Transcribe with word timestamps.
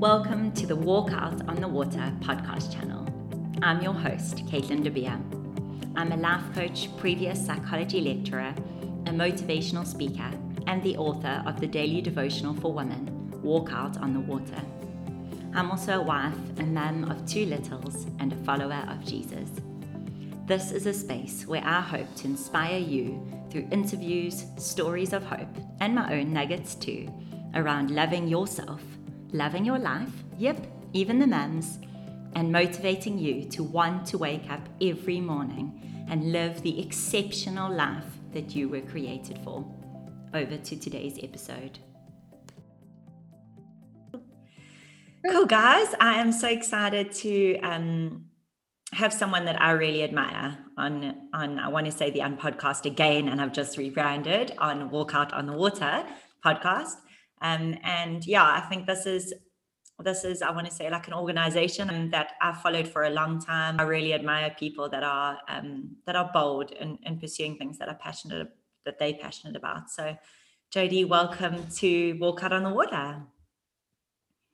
Welcome 0.00 0.52
to 0.52 0.66
the 0.66 0.76
Walk 0.76 1.12
Out 1.12 1.46
on 1.46 1.56
the 1.56 1.68
Water 1.68 2.10
podcast 2.20 2.72
channel. 2.72 3.06
I'm 3.60 3.82
your 3.82 3.92
host, 3.92 4.36
Caitlin 4.46 4.82
De 4.82 4.90
Beer. 4.90 5.20
I'm 5.94 6.12
a 6.12 6.16
life 6.16 6.54
coach, 6.54 6.88
previous 6.96 7.44
psychology 7.44 8.00
lecturer, 8.00 8.54
a 9.04 9.10
motivational 9.10 9.86
speaker, 9.86 10.30
and 10.66 10.82
the 10.82 10.96
author 10.96 11.42
of 11.44 11.60
the 11.60 11.66
daily 11.66 12.00
devotional 12.00 12.54
for 12.54 12.72
women, 12.72 13.30
Walk 13.42 13.74
Out 13.74 13.98
on 13.98 14.14
the 14.14 14.20
Water. 14.20 14.62
I'm 15.54 15.70
also 15.70 16.00
a 16.00 16.02
wife, 16.02 16.58
a 16.58 16.62
mum 16.62 17.04
of 17.10 17.26
two 17.26 17.44
littles, 17.44 18.06
and 18.20 18.32
a 18.32 18.36
follower 18.36 18.82
of 18.88 19.04
Jesus. 19.04 19.50
This 20.46 20.72
is 20.72 20.86
a 20.86 20.94
space 20.94 21.46
where 21.46 21.62
I 21.62 21.82
hope 21.82 22.16
to 22.16 22.26
inspire 22.26 22.78
you 22.78 23.22
through 23.50 23.68
interviews, 23.70 24.46
stories 24.56 25.12
of 25.12 25.24
hope, 25.24 25.54
and 25.80 25.94
my 25.94 26.14
own 26.14 26.32
nuggets 26.32 26.74
too, 26.74 27.12
around 27.54 27.90
loving 27.90 28.28
yourself 28.28 28.80
loving 29.32 29.64
your 29.64 29.78
life, 29.78 30.12
yep, 30.38 30.66
even 30.92 31.18
the 31.18 31.26
mums, 31.26 31.78
and 32.34 32.52
motivating 32.52 33.18
you 33.18 33.44
to 33.50 33.62
want 33.62 34.06
to 34.06 34.18
wake 34.18 34.50
up 34.50 34.68
every 34.80 35.20
morning 35.20 36.06
and 36.08 36.32
live 36.32 36.62
the 36.62 36.80
exceptional 36.80 37.72
life 37.72 38.18
that 38.32 38.54
you 38.54 38.68
were 38.68 38.80
created 38.80 39.38
for. 39.44 39.64
Over 40.32 40.56
to 40.56 40.76
today's 40.76 41.18
episode. 41.22 41.80
Cool, 45.28 45.46
guys. 45.46 45.94
I 46.00 46.14
am 46.14 46.32
so 46.32 46.48
excited 46.48 47.12
to 47.12 47.58
um, 47.60 48.26
have 48.92 49.12
someone 49.12 49.44
that 49.44 49.60
I 49.60 49.72
really 49.72 50.02
admire 50.02 50.58
on 50.78 51.14
on 51.34 51.58
I 51.58 51.68
want 51.68 51.86
to 51.86 51.92
say 51.92 52.10
the 52.10 52.20
Unpodcast 52.20 52.86
again, 52.86 53.28
and 53.28 53.40
I've 53.40 53.52
just 53.52 53.76
rebranded 53.76 54.54
on 54.58 54.90
Walk 54.90 55.14
Out 55.14 55.32
on 55.32 55.46
the 55.46 55.52
Water 55.52 56.04
podcast. 56.44 56.94
Um, 57.40 57.76
and 57.82 58.26
yeah, 58.26 58.44
I 58.44 58.60
think 58.60 58.86
this 58.86 59.06
is 59.06 59.32
this 60.02 60.24
is 60.24 60.42
I 60.42 60.50
want 60.50 60.66
to 60.66 60.72
say 60.72 60.90
like 60.90 61.06
an 61.08 61.14
organization 61.14 62.10
that 62.10 62.32
I've 62.40 62.60
followed 62.60 62.88
for 62.88 63.04
a 63.04 63.10
long 63.10 63.40
time. 63.40 63.78
I 63.78 63.84
really 63.84 64.14
admire 64.14 64.54
people 64.58 64.88
that 64.90 65.02
are 65.02 65.38
um, 65.48 65.96
that 66.06 66.16
are 66.16 66.30
bold 66.32 66.72
and 66.72 66.98
in, 67.04 67.14
in 67.14 67.20
pursuing 67.20 67.56
things 67.56 67.78
that 67.78 67.88
are 67.88 67.96
passionate 67.96 68.48
that 68.84 68.98
they're 68.98 69.14
passionate 69.14 69.56
about. 69.56 69.90
So, 69.90 70.16
Jodi, 70.70 71.04
welcome 71.04 71.66
to 71.76 72.18
Walk 72.20 72.42
Out 72.42 72.52
on 72.52 72.64
the 72.64 72.70
Water. 72.70 73.22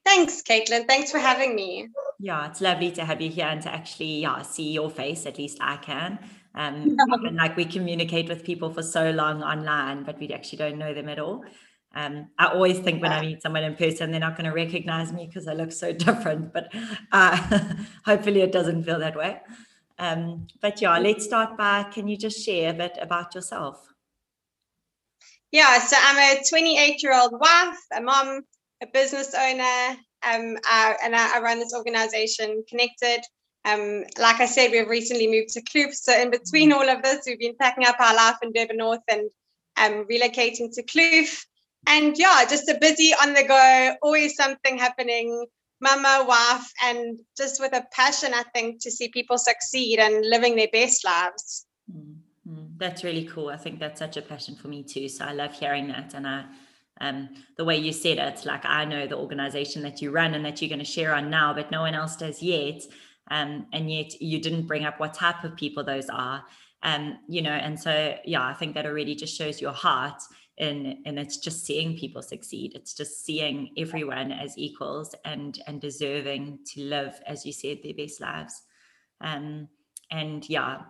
Thanks, 0.05 0.43
Caitlin. 0.43 0.87
Thanks 0.87 1.11
for 1.11 1.19
having 1.19 1.55
me. 1.55 1.89
Yeah, 2.19 2.49
it's 2.49 2.61
lovely 2.61 2.91
to 2.93 3.05
have 3.05 3.21
you 3.21 3.29
here 3.31 3.47
and 3.47 3.61
to 3.63 3.73
actually 3.73 4.21
yeah 4.21 4.43
see 4.43 4.73
your 4.73 4.91
face. 4.91 5.27
At 5.27 5.39
least 5.39 5.59
I 5.61 5.77
can. 5.77 6.19
Um, 6.55 6.97
and 7.25 7.37
like 7.37 7.57
we 7.57 7.65
communicate 7.65 8.29
with 8.29 8.45
people 8.45 8.71
for 8.73 8.83
so 8.83 9.11
long 9.11 9.43
online, 9.43 10.05
but 10.05 10.19
we 10.19 10.29
actually 10.31 10.59
don't 10.59 10.79
know 10.79 10.95
them 10.95 11.09
at 11.09 11.19
all. 11.19 11.45
Um, 11.97 12.29
I 12.39 12.49
always 12.49 12.79
think 12.81 13.01
when 13.01 13.11
I 13.11 13.23
meet 13.23 13.41
someone 13.41 13.65
in 13.65 13.75
person, 13.75 14.11
they're 14.11 14.21
not 14.21 14.37
going 14.37 14.45
to 14.45 14.55
recognize 14.55 15.15
me 15.15 15.27
because 15.27 15.49
I 15.49 15.55
look 15.55 15.73
so 15.73 15.93
different, 16.07 16.53
but 16.53 16.71
uh, 17.11 17.73
hopefully 18.05 18.43
it 18.43 18.53
doesn't 18.53 18.85
feel 18.85 18.99
that 18.99 19.17
way. 19.17 19.41
Um, 19.99 20.47
but 20.61 20.83
yeah, 20.83 20.99
let's 20.99 21.25
start 21.25 21.57
by 21.57 21.85
can 21.85 22.07
you 22.07 22.19
just 22.19 22.45
share 22.45 22.71
a 22.71 22.75
bit 22.75 22.99
about 23.01 23.35
yourself? 23.35 23.89
Yeah, 25.51 25.79
so 25.79 25.97
I'm 25.99 26.37
a 26.37 26.43
28 26.47 27.03
year 27.03 27.15
old 27.15 27.33
wife, 27.33 27.79
a 27.97 28.03
mom, 28.03 28.43
a 28.83 28.87
business 28.93 29.35
owner, 29.35 29.97
um, 30.23 30.59
I, 30.67 30.97
and 31.03 31.17
I, 31.17 31.39
I, 31.39 31.41
run 31.41 31.61
this 31.61 31.73
organization, 31.75 32.63
Connected. 32.69 33.23
Um, 33.65 34.05
like 34.19 34.41
I 34.41 34.47
said, 34.47 34.71
we've 34.71 34.89
recently 34.89 35.29
moved 35.29 35.51
to 35.55 35.63
Kloof. 35.63 35.95
So 35.95 36.13
in 36.13 36.31
between 36.31 36.73
all 36.73 36.87
of 36.89 37.03
this, 37.03 37.23
we've 37.27 37.39
been 37.39 37.57
packing 37.59 37.87
up 37.87 37.99
our 38.01 38.15
life 38.15 38.37
in 38.43 38.53
Durban 38.53 38.77
North 38.77 39.01
and 39.09 39.31
um, 39.79 40.05
relocating 40.11 40.75
to 40.75 40.83
Kloof 40.83 41.47
and 41.87 42.17
yeah, 42.17 42.45
just 42.49 42.69
a 42.69 42.79
busy 42.81 43.13
on 43.23 43.35
the 43.35 43.45
go, 43.45 43.97
always 44.03 44.35
something 44.35 44.77
happening, 44.79 45.47
mama, 45.81 46.25
wife, 46.27 46.71
and 46.85 47.19
just 47.37 47.61
with 47.61 47.73
a 47.75 47.85
passion, 47.93 48.33
I 48.35 48.43
think, 48.55 48.83
to 48.83 48.91
see 48.91 49.09
people 49.09 49.39
succeed 49.39 49.99
and 49.99 50.25
living 50.27 50.57
their 50.57 50.69
best 50.73 51.05
lives. 51.05 51.67
Mm-hmm. 51.91 52.77
That's 52.79 53.05
really 53.05 53.25
cool. 53.25 53.49
I 53.49 53.57
think 53.57 53.79
that's 53.79 53.99
such 53.99 54.17
a 54.17 54.23
passion 54.23 54.57
for 54.57 54.69
me 54.69 54.83
too. 54.83 55.09
So 55.09 55.25
I 55.25 55.33
love 55.33 55.55
hearing 55.55 55.89
that. 55.89 56.15
And 56.15 56.27
I, 56.27 56.45
um, 57.01 57.29
the 57.57 57.65
way 57.65 57.77
you 57.77 57.93
said 57.93 58.19
it, 58.19 58.45
like 58.45 58.65
I 58.65 58.85
know 58.85 59.07
the 59.07 59.17
organization 59.17 59.83
that 59.83 60.03
you 60.03 60.11
run 60.11 60.35
and 60.35 60.45
that 60.45 60.61
you're 60.61 60.69
going 60.69 60.79
to 60.79 60.85
share 60.85 61.15
on 61.15 61.31
now, 61.31 61.55
but 61.55 61.71
no 61.71 61.81
one 61.81 61.95
else 61.95 62.17
does 62.17 62.43
yet. 62.43 62.83
Um, 63.31 63.67
and 63.73 63.91
yet 63.91 64.21
you 64.21 64.41
didn't 64.41 64.67
bring 64.67 64.85
up 64.85 65.01
what 65.01 65.15
type 65.15 65.45
of 65.45 65.57
people 65.57 65.85
those 65.85 66.09
are. 66.09 66.45
Um, 66.83 67.19
you 67.29 67.43
know, 67.43 67.51
and 67.51 67.79
so 67.79 68.17
yeah, 68.25 68.47
I 68.47 68.55
think 68.55 68.75
that 68.75 68.87
already 68.87 69.15
just 69.15 69.37
shows 69.37 69.61
your 69.61 69.73
heart 69.73 70.23
and 70.59 70.99
and 71.05 71.19
it's 71.19 71.37
just 71.37 71.65
seeing 71.65 71.97
people 71.97 72.23
succeed. 72.23 72.73
It's 72.75 72.95
just 72.95 73.25
seeing 73.25 73.71
everyone 73.77 74.33
as 74.33 74.57
equals 74.57 75.15
and 75.25 75.61
and 75.67 75.81
deserving 75.81 76.61
to 76.73 76.83
live 76.83 77.21
as 77.27 77.45
you 77.45 77.53
said 77.53 77.79
their 77.83 77.95
best 77.95 78.21
lives. 78.21 78.63
Um 79.21 79.69
and 80.11 80.49
yeah 80.49 80.83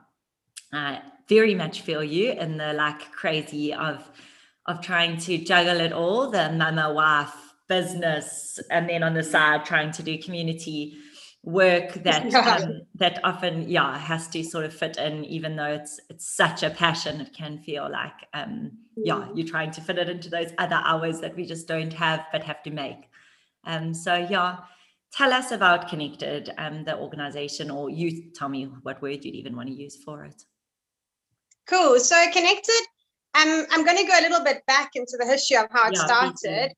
I 0.72 1.00
very 1.28 1.54
much 1.54 1.80
feel 1.80 2.04
you 2.04 2.32
in 2.32 2.56
the 2.58 2.72
like 2.72 3.10
crazy 3.12 3.72
of 3.74 4.10
of 4.66 4.80
trying 4.80 5.16
to 5.16 5.38
juggle 5.38 5.80
it 5.80 5.92
all 5.92 6.30
the 6.30 6.50
mama 6.52 6.92
wife 6.92 7.34
business 7.68 8.58
and 8.70 8.88
then 8.88 9.02
on 9.02 9.14
the 9.14 9.22
side 9.22 9.64
trying 9.64 9.90
to 9.92 10.02
do 10.02 10.18
community 10.18 10.96
work 11.46 11.92
that 12.02 12.34
um, 12.34 12.82
that 12.96 13.20
often 13.24 13.68
yeah 13.68 13.96
has 13.96 14.28
to 14.28 14.42
sort 14.42 14.64
of 14.64 14.74
fit 14.74 14.96
in 14.98 15.24
even 15.24 15.54
though 15.54 15.72
it's 15.72 16.00
it's 16.10 16.36
such 16.36 16.64
a 16.64 16.70
passion 16.70 17.20
it 17.20 17.32
can 17.32 17.56
feel 17.58 17.88
like 17.90 18.26
um 18.34 18.72
yeah 18.96 19.14
mm. 19.14 19.30
you're 19.34 19.46
trying 19.46 19.70
to 19.70 19.80
fit 19.80 19.96
it 19.96 20.08
into 20.08 20.28
those 20.28 20.52
other 20.58 20.80
hours 20.84 21.20
that 21.20 21.34
we 21.36 21.46
just 21.46 21.68
don't 21.68 21.92
have 21.92 22.26
but 22.32 22.42
have 22.42 22.62
to 22.64 22.70
make. 22.70 23.08
Um 23.64 23.94
so 23.94 24.26
yeah 24.28 24.58
tell 25.12 25.32
us 25.32 25.52
about 25.52 25.88
connected 25.88 26.52
um 26.58 26.84
the 26.84 26.98
organization 26.98 27.70
or 27.70 27.90
you 27.90 28.32
tell 28.34 28.48
me 28.48 28.64
what 28.82 29.00
word 29.00 29.24
you'd 29.24 29.36
even 29.36 29.54
want 29.54 29.68
to 29.68 29.74
use 29.74 29.96
for 30.04 30.24
it. 30.24 30.42
Cool. 31.68 32.00
So 32.00 32.16
connected 32.32 32.82
um 33.36 33.66
i'm 33.70 33.84
going 33.84 33.98
to 33.98 34.04
go 34.04 34.18
a 34.18 34.22
little 34.22 34.42
bit 34.42 34.62
back 34.66 34.90
into 34.96 35.16
the 35.16 35.26
history 35.26 35.58
of 35.58 35.66
how 35.70 35.88
it 35.88 35.94
yeah, 35.94 36.06
started. 36.06 36.72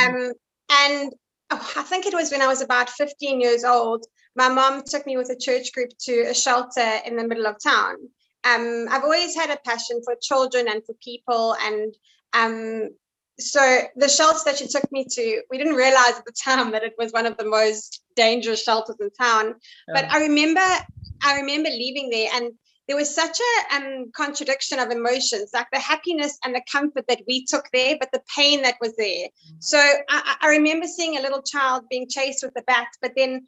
Um 0.00 0.32
and 0.70 1.12
oh, 1.52 1.72
I 1.76 1.82
think 1.82 2.06
it 2.06 2.14
was 2.14 2.30
when 2.30 2.42
I 2.42 2.46
was 2.46 2.62
about 2.62 2.90
15 2.90 3.40
years 3.40 3.64
old. 3.64 4.06
My 4.34 4.48
mom 4.48 4.82
took 4.84 5.06
me 5.06 5.16
with 5.16 5.30
a 5.30 5.36
church 5.36 5.72
group 5.72 5.90
to 6.06 6.22
a 6.22 6.34
shelter 6.34 6.98
in 7.06 7.16
the 7.16 7.26
middle 7.26 7.46
of 7.46 7.56
town. 7.62 7.96
Um, 8.44 8.86
I've 8.90 9.04
always 9.04 9.34
had 9.34 9.50
a 9.50 9.58
passion 9.64 10.00
for 10.04 10.14
children 10.20 10.66
and 10.68 10.84
for 10.84 10.94
people. 11.02 11.54
And 11.62 11.94
um, 12.32 12.90
so 13.38 13.80
the 13.96 14.08
shelter 14.08 14.40
that 14.46 14.58
she 14.58 14.66
took 14.66 14.90
me 14.90 15.06
to, 15.10 15.42
we 15.50 15.58
didn't 15.58 15.74
realize 15.74 16.18
at 16.18 16.24
the 16.24 16.32
time 16.32 16.72
that 16.72 16.82
it 16.82 16.94
was 16.98 17.12
one 17.12 17.26
of 17.26 17.36
the 17.36 17.44
most 17.44 18.02
dangerous 18.16 18.62
shelters 18.62 18.96
in 19.00 19.10
town. 19.10 19.54
Yeah. 19.88 19.94
But 19.94 20.10
I 20.10 20.20
remember, 20.20 20.64
I 21.22 21.36
remember 21.36 21.68
leaving 21.68 22.10
there 22.10 22.30
and 22.34 22.52
there 22.92 22.98
was 22.98 23.14
such 23.14 23.38
a 23.40 23.74
um, 23.76 24.10
contradiction 24.14 24.78
of 24.78 24.90
emotions, 24.90 25.48
like 25.54 25.68
the 25.72 25.78
happiness 25.78 26.38
and 26.44 26.54
the 26.54 26.60
comfort 26.70 27.06
that 27.08 27.22
we 27.26 27.46
took 27.46 27.64
there, 27.72 27.96
but 27.98 28.12
the 28.12 28.20
pain 28.36 28.60
that 28.60 28.74
was 28.82 28.94
there. 28.96 29.28
Mm-hmm. 29.28 29.56
So 29.60 29.78
I, 29.78 30.36
I, 30.42 30.48
remember 30.48 30.86
seeing 30.86 31.16
a 31.16 31.22
little 31.22 31.40
child 31.40 31.84
being 31.88 32.06
chased 32.06 32.42
with 32.42 32.52
the 32.52 32.60
bat, 32.66 32.88
but 33.00 33.12
then 33.16 33.46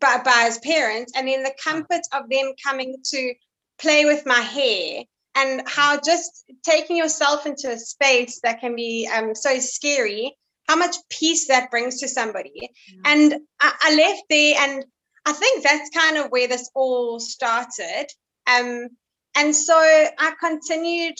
by, 0.00 0.22
by 0.24 0.44
his 0.46 0.56
parents, 0.60 1.12
and 1.14 1.28
then 1.28 1.42
the 1.42 1.52
comfort 1.62 2.00
of 2.14 2.30
them 2.30 2.54
coming 2.64 2.96
to 3.04 3.34
play 3.78 4.06
with 4.06 4.24
my 4.24 4.40
hair, 4.40 5.02
and 5.34 5.62
how 5.66 6.00
just 6.00 6.46
taking 6.64 6.96
yourself 6.96 7.44
into 7.44 7.70
a 7.70 7.78
space 7.78 8.40
that 8.44 8.60
can 8.60 8.76
be 8.76 9.06
um, 9.14 9.34
so 9.34 9.58
scary, 9.58 10.34
how 10.66 10.76
much 10.76 10.96
peace 11.10 11.48
that 11.48 11.70
brings 11.70 12.00
to 12.00 12.08
somebody. 12.08 12.70
Mm-hmm. 12.90 13.00
And 13.04 13.34
I, 13.60 13.74
I 13.78 13.94
left 13.94 14.22
there, 14.30 14.54
and 14.58 14.86
I 15.26 15.34
think 15.34 15.62
that's 15.62 15.90
kind 15.90 16.16
of 16.16 16.30
where 16.30 16.48
this 16.48 16.70
all 16.74 17.20
started. 17.20 18.06
Um, 18.46 18.88
and 19.36 19.54
so 19.54 19.74
I 19.76 20.32
continued 20.40 21.16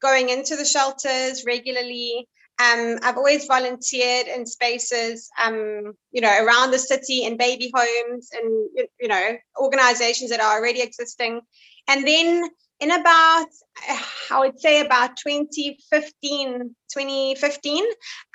going 0.00 0.30
into 0.30 0.56
the 0.56 0.64
shelters 0.64 1.44
regularly. 1.46 2.26
Um, 2.58 2.98
I've 3.02 3.16
always 3.16 3.46
volunteered 3.46 4.26
in 4.26 4.44
spaces, 4.46 5.30
um, 5.42 5.94
you 6.12 6.20
know, 6.20 6.44
around 6.44 6.70
the 6.70 6.78
city 6.78 7.24
in 7.24 7.36
baby 7.36 7.72
homes 7.74 8.30
and, 8.32 8.68
you 9.00 9.08
know, 9.08 9.36
organizations 9.58 10.30
that 10.30 10.40
are 10.40 10.58
already 10.58 10.82
existing. 10.82 11.40
And 11.88 12.06
then 12.06 12.50
in 12.80 12.90
about, 12.90 13.46
I 14.30 14.38
would 14.38 14.60
say 14.60 14.80
about 14.80 15.16
2015, 15.16 16.74
2015, 16.92 17.84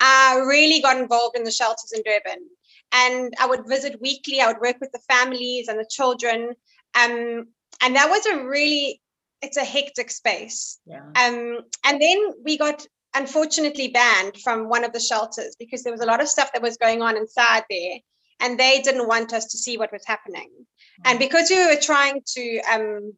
I 0.00 0.42
really 0.46 0.80
got 0.80 0.98
involved 0.98 1.36
in 1.36 1.44
the 1.44 1.50
shelters 1.50 1.92
in 1.92 2.02
Durban. 2.02 2.46
And 2.92 3.34
I 3.40 3.46
would 3.46 3.66
visit 3.68 4.00
weekly. 4.00 4.40
I 4.40 4.46
would 4.46 4.60
work 4.60 4.76
with 4.80 4.92
the 4.92 5.00
families 5.08 5.68
and 5.68 5.78
the 5.78 5.88
children. 5.88 6.54
Um, 6.94 7.48
and 7.82 7.96
that 7.96 8.10
was 8.10 8.24
a 8.26 8.44
really 8.44 9.00
it's 9.42 9.56
a 9.56 9.64
hectic 9.64 10.10
space 10.10 10.78
yeah. 10.86 11.00
um 11.00 11.60
and 11.84 12.00
then 12.00 12.32
we 12.44 12.56
got 12.58 12.86
unfortunately 13.14 13.88
banned 13.88 14.36
from 14.38 14.68
one 14.68 14.84
of 14.84 14.92
the 14.92 15.00
shelters 15.00 15.56
because 15.58 15.82
there 15.82 15.92
was 15.92 16.02
a 16.02 16.06
lot 16.06 16.20
of 16.20 16.28
stuff 16.28 16.52
that 16.52 16.62
was 16.62 16.76
going 16.76 17.02
on 17.02 17.16
inside 17.16 17.64
there 17.70 17.98
and 18.40 18.58
they 18.58 18.80
didn't 18.82 19.08
want 19.08 19.32
us 19.32 19.46
to 19.46 19.58
see 19.58 19.78
what 19.78 19.92
was 19.92 20.02
happening 20.06 20.50
mm-hmm. 20.50 21.02
and 21.04 21.18
because 21.18 21.48
we 21.50 21.66
were 21.66 21.80
trying 21.80 22.20
to 22.26 22.60
um 22.72 23.12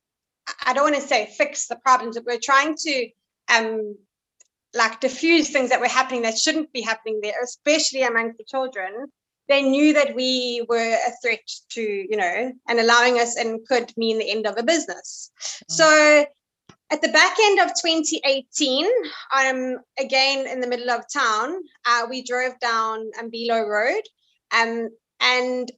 i 0.64 0.72
don't 0.72 0.84
want 0.84 0.96
to 0.96 1.00
say 1.00 1.26
fix 1.26 1.66
the 1.66 1.76
problems 1.76 2.16
but 2.16 2.26
we 2.26 2.34
we're 2.34 2.40
trying 2.42 2.74
to 2.76 3.08
um 3.54 3.96
like 4.74 5.00
diffuse 5.00 5.50
things 5.50 5.70
that 5.70 5.80
were 5.80 5.88
happening 5.88 6.22
that 6.22 6.38
shouldn't 6.38 6.72
be 6.72 6.82
happening 6.82 7.20
there 7.22 7.42
especially 7.42 8.02
amongst 8.02 8.38
the 8.38 8.44
children 8.44 9.06
they 9.48 9.62
knew 9.62 9.94
that 9.94 10.14
we 10.14 10.64
were 10.68 10.76
a 10.78 11.12
threat 11.22 11.40
to, 11.70 11.82
you 11.82 12.16
know, 12.16 12.52
and 12.68 12.80
allowing 12.80 13.18
us 13.18 13.36
and 13.36 13.66
could 13.66 13.92
mean 13.96 14.18
the 14.18 14.30
end 14.30 14.46
of 14.46 14.58
a 14.58 14.62
business. 14.62 15.30
Mm-hmm. 15.40 15.72
So 15.72 16.26
at 16.90 17.02
the 17.02 17.08
back 17.08 17.36
end 17.42 17.60
of 17.60 17.68
2018, 17.68 18.86
I'm 19.30 19.78
again 19.98 20.46
in 20.46 20.60
the 20.60 20.66
middle 20.66 20.90
of 20.90 21.04
town, 21.12 21.60
uh, 21.86 22.06
we 22.08 22.22
drove 22.22 22.58
down 22.60 23.10
Umbilo 23.20 23.66
Road, 23.66 24.02
um, 24.56 24.88
and 25.20 25.70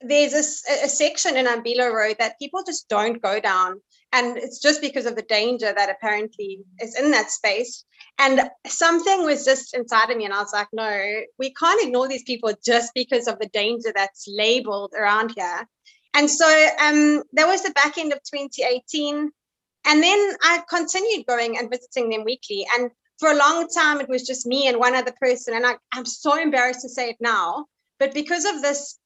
there's 0.00 0.34
a, 0.34 0.84
a, 0.84 0.88
section 0.88 1.36
in 1.36 1.46
Umbilo 1.46 1.92
Road 1.92 2.16
that 2.18 2.38
people 2.38 2.62
just 2.64 2.88
don't 2.88 3.22
go 3.22 3.40
down. 3.40 3.80
And 4.12 4.36
it's 4.36 4.58
just 4.58 4.80
because 4.82 5.06
of 5.06 5.16
the 5.16 5.22
danger 5.22 5.72
that 5.74 5.90
apparently 5.90 6.64
is 6.80 6.98
in 6.98 7.10
that 7.12 7.30
space. 7.30 7.84
And 8.18 8.50
something 8.66 9.24
was 9.24 9.44
just 9.44 9.74
inside 9.74 10.10
of 10.10 10.16
me, 10.18 10.26
and 10.26 10.34
I 10.34 10.40
was 10.40 10.52
like, 10.52 10.68
no, 10.72 11.22
we 11.38 11.54
can't 11.54 11.82
ignore 11.82 12.08
these 12.08 12.24
people 12.24 12.52
just 12.64 12.92
because 12.94 13.26
of 13.26 13.38
the 13.38 13.48
danger 13.48 13.90
that's 13.94 14.26
labeled 14.28 14.92
around 14.94 15.32
here. 15.34 15.66
And 16.14 16.30
so 16.30 16.46
um, 16.46 17.22
that 17.32 17.46
was 17.46 17.62
the 17.62 17.70
back 17.70 17.96
end 17.96 18.12
of 18.12 18.18
2018. 18.22 19.30
And 19.84 20.02
then 20.02 20.32
I 20.42 20.62
continued 20.68 21.26
going 21.26 21.58
and 21.58 21.70
visiting 21.70 22.10
them 22.10 22.24
weekly. 22.24 22.66
And 22.76 22.90
for 23.18 23.30
a 23.30 23.36
long 23.36 23.68
time, 23.68 24.00
it 24.00 24.08
was 24.08 24.26
just 24.26 24.46
me 24.46 24.68
and 24.68 24.78
one 24.78 24.94
other 24.94 25.14
person. 25.20 25.54
And 25.54 25.66
I, 25.66 25.76
I'm 25.92 26.04
so 26.04 26.38
embarrassed 26.38 26.82
to 26.82 26.88
say 26.88 27.10
it 27.10 27.16
now, 27.20 27.66
but 27.98 28.12
because 28.12 28.44
of 28.44 28.60
this 28.62 28.98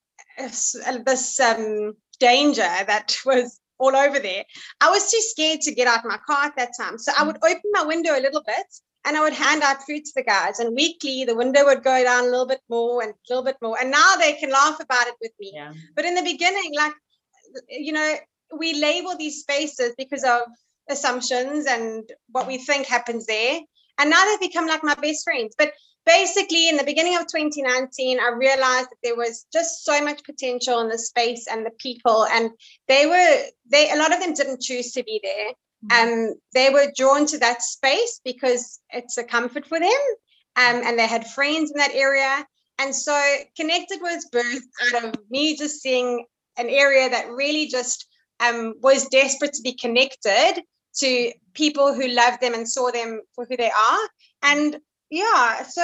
this 1.04 1.40
um, 1.40 1.94
danger 2.18 2.62
that 2.62 3.16
was 3.26 3.58
all 3.78 3.94
over 3.94 4.18
there. 4.18 4.44
I 4.80 4.90
was 4.90 5.10
too 5.10 5.20
scared 5.20 5.60
to 5.62 5.74
get 5.74 5.86
out 5.86 6.04
my 6.04 6.18
car 6.26 6.44
at 6.44 6.56
that 6.56 6.70
time. 6.78 6.98
So 6.98 7.12
I 7.16 7.22
mm. 7.22 7.26
would 7.28 7.36
open 7.36 7.70
my 7.72 7.84
window 7.84 8.12
a 8.12 8.20
little 8.20 8.42
bit 8.46 8.66
and 9.04 9.16
I 9.16 9.20
would 9.20 9.32
hand 9.32 9.62
out 9.62 9.84
food 9.84 10.04
to 10.04 10.12
the 10.16 10.22
guys. 10.22 10.58
And 10.58 10.74
weekly, 10.74 11.24
the 11.24 11.36
window 11.36 11.64
would 11.64 11.84
go 11.84 12.02
down 12.02 12.24
a 12.24 12.28
little 12.28 12.46
bit 12.46 12.60
more 12.68 13.02
and 13.02 13.12
a 13.12 13.16
little 13.28 13.44
bit 13.44 13.56
more. 13.62 13.78
And 13.80 13.90
now 13.90 14.16
they 14.16 14.34
can 14.34 14.50
laugh 14.50 14.80
about 14.80 15.06
it 15.06 15.14
with 15.20 15.32
me. 15.38 15.52
Yeah. 15.54 15.72
But 15.94 16.04
in 16.04 16.14
the 16.14 16.22
beginning, 16.22 16.72
like, 16.74 16.92
you 17.68 17.92
know, 17.92 18.16
we 18.58 18.74
label 18.80 19.16
these 19.16 19.40
spaces 19.40 19.94
because 19.96 20.24
of 20.24 20.42
assumptions 20.88 21.66
and 21.66 22.04
what 22.30 22.46
we 22.46 22.58
think 22.58 22.86
happens 22.86 23.26
there. 23.26 23.60
And 23.98 24.10
now 24.10 24.24
they've 24.24 24.48
become 24.48 24.66
like 24.66 24.84
my 24.84 24.94
best 24.94 25.24
friends. 25.24 25.54
But 25.56 25.72
basically 26.06 26.68
in 26.68 26.76
the 26.76 26.84
beginning 26.84 27.16
of 27.16 27.26
2019 27.26 28.18
i 28.20 28.28
realized 28.30 28.88
that 28.90 29.02
there 29.02 29.16
was 29.16 29.46
just 29.52 29.84
so 29.84 30.02
much 30.02 30.22
potential 30.24 30.80
in 30.80 30.88
the 30.88 30.98
space 30.98 31.46
and 31.50 31.66
the 31.66 31.72
people 31.78 32.24
and 32.26 32.50
they 32.88 33.06
were 33.06 33.42
they 33.70 33.90
a 33.90 33.96
lot 33.96 34.14
of 34.14 34.20
them 34.20 34.32
didn't 34.32 34.62
choose 34.62 34.92
to 34.92 35.02
be 35.02 35.20
there. 35.22 35.52
Mm-hmm. 35.90 36.30
um 36.30 36.34
they 36.54 36.70
were 36.70 36.92
drawn 36.96 37.26
to 37.26 37.38
that 37.38 37.62
space 37.62 38.20
because 38.24 38.80
it's 38.90 39.18
a 39.18 39.24
comfort 39.24 39.66
for 39.66 39.78
them 39.78 40.02
um 40.56 40.80
and 40.84 40.98
they 40.98 41.06
had 41.06 41.26
friends 41.26 41.70
in 41.70 41.78
that 41.78 41.94
area. 41.94 42.46
And 42.78 42.94
so 42.94 43.18
connected 43.56 44.00
was 44.02 44.28
birthed 44.32 44.94
out 44.94 45.04
of 45.04 45.14
me 45.30 45.56
just 45.56 45.80
seeing 45.80 46.24
an 46.58 46.68
area 46.68 47.08
that 47.10 47.30
really 47.30 47.66
just 47.66 48.06
um 48.40 48.74
was 48.80 49.08
desperate 49.08 49.54
to 49.54 49.62
be 49.62 49.74
connected 49.74 50.62
to 50.98 51.32
people 51.52 51.94
who 51.94 52.08
loved 52.08 52.40
them 52.40 52.54
and 52.54 52.68
saw 52.68 52.90
them 52.90 53.20
for 53.34 53.46
who 53.48 53.56
they 53.56 53.70
are. 53.70 54.08
And 54.42 54.78
yeah, 55.10 55.62
so 55.62 55.82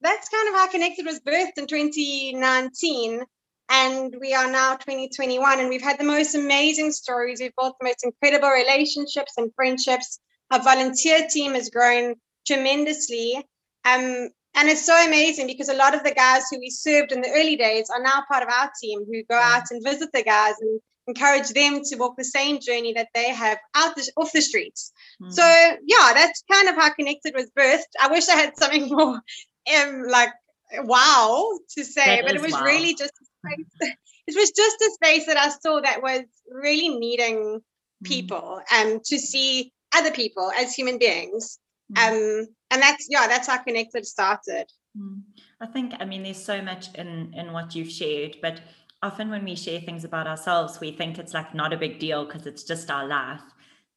that's 0.00 0.28
kind 0.28 0.48
of 0.48 0.54
how 0.54 0.68
Connected 0.68 1.06
was 1.06 1.20
birthed 1.20 1.58
in 1.58 1.66
2019. 1.66 3.22
And 3.72 4.16
we 4.20 4.34
are 4.34 4.50
now 4.50 4.74
2021, 4.74 5.60
and 5.60 5.68
we've 5.68 5.82
had 5.82 5.98
the 5.98 6.04
most 6.04 6.34
amazing 6.34 6.90
stories. 6.90 7.40
We've 7.40 7.54
built 7.56 7.76
the 7.78 7.86
most 7.86 8.04
incredible 8.04 8.48
relationships 8.48 9.34
and 9.36 9.54
friendships. 9.54 10.18
Our 10.50 10.60
volunteer 10.60 11.28
team 11.30 11.54
has 11.54 11.70
grown 11.70 12.16
tremendously. 12.46 13.36
Um, 13.84 14.28
and 14.56 14.68
it's 14.68 14.84
so 14.84 15.06
amazing 15.06 15.46
because 15.46 15.68
a 15.68 15.74
lot 15.74 15.94
of 15.94 16.02
the 16.02 16.12
guys 16.12 16.42
who 16.50 16.58
we 16.58 16.70
served 16.70 17.12
in 17.12 17.20
the 17.20 17.30
early 17.30 17.54
days 17.54 17.88
are 17.90 18.02
now 18.02 18.24
part 18.28 18.42
of 18.42 18.48
our 18.48 18.70
team 18.80 19.04
who 19.06 19.22
go 19.30 19.36
out 19.36 19.62
and 19.70 19.84
visit 19.84 20.10
the 20.12 20.24
guys 20.24 20.54
and 20.60 20.80
encourage 21.10 21.48
them 21.50 21.82
to 21.84 21.96
walk 21.96 22.16
the 22.16 22.24
same 22.24 22.60
journey 22.60 22.92
that 22.94 23.08
they 23.14 23.28
have 23.30 23.58
out 23.74 23.96
the, 23.96 24.10
off 24.16 24.32
the 24.32 24.40
streets. 24.40 24.92
Mm. 25.22 25.32
So 25.32 25.44
yeah, 25.44 26.12
that's 26.14 26.42
kind 26.50 26.68
of 26.68 26.76
how 26.76 26.92
Connected 26.94 27.34
was 27.34 27.50
birthed. 27.58 27.92
I 28.00 28.08
wish 28.08 28.28
I 28.28 28.36
had 28.36 28.56
something 28.56 28.88
more 28.96 29.20
um, 29.76 30.02
like 30.08 30.30
wow 30.84 31.58
to 31.76 31.84
say, 31.84 32.16
that 32.16 32.24
but 32.26 32.34
it 32.34 32.42
was 32.42 32.52
wow. 32.52 32.64
really 32.64 32.94
just 32.94 33.12
space, 33.14 33.66
it 34.26 34.36
was 34.36 34.50
just 34.50 34.76
a 34.80 34.90
space 34.94 35.26
that 35.26 35.36
I 35.36 35.48
saw 35.48 35.80
that 35.80 36.02
was 36.02 36.22
really 36.48 36.88
needing 36.88 37.60
mm. 37.60 38.06
people 38.06 38.60
and 38.70 38.92
um, 38.94 39.00
to 39.06 39.18
see 39.18 39.72
other 39.94 40.12
people 40.12 40.50
as 40.58 40.74
human 40.74 40.98
beings. 40.98 41.58
Mm. 41.92 42.08
Um, 42.08 42.46
and 42.70 42.82
that's 42.82 43.08
yeah, 43.10 43.26
that's 43.26 43.48
how 43.48 43.58
Connected 43.58 44.06
started. 44.06 44.66
Mm. 44.96 45.22
I 45.60 45.66
think 45.66 45.94
I 46.00 46.04
mean 46.04 46.22
there's 46.22 46.42
so 46.42 46.62
much 46.62 46.94
in 46.94 47.34
in 47.36 47.52
what 47.52 47.74
you've 47.74 47.90
shared, 47.90 48.36
but 48.40 48.60
often 49.02 49.30
when 49.30 49.44
we 49.44 49.54
share 49.56 49.80
things 49.80 50.04
about 50.04 50.26
ourselves, 50.26 50.80
we 50.80 50.92
think 50.92 51.18
it's 51.18 51.34
like 51.34 51.54
not 51.54 51.72
a 51.72 51.78
big 51.78 51.98
deal 51.98 52.24
because 52.24 52.46
it's 52.46 52.64
just 52.64 52.90
our 52.90 53.06
life. 53.06 53.42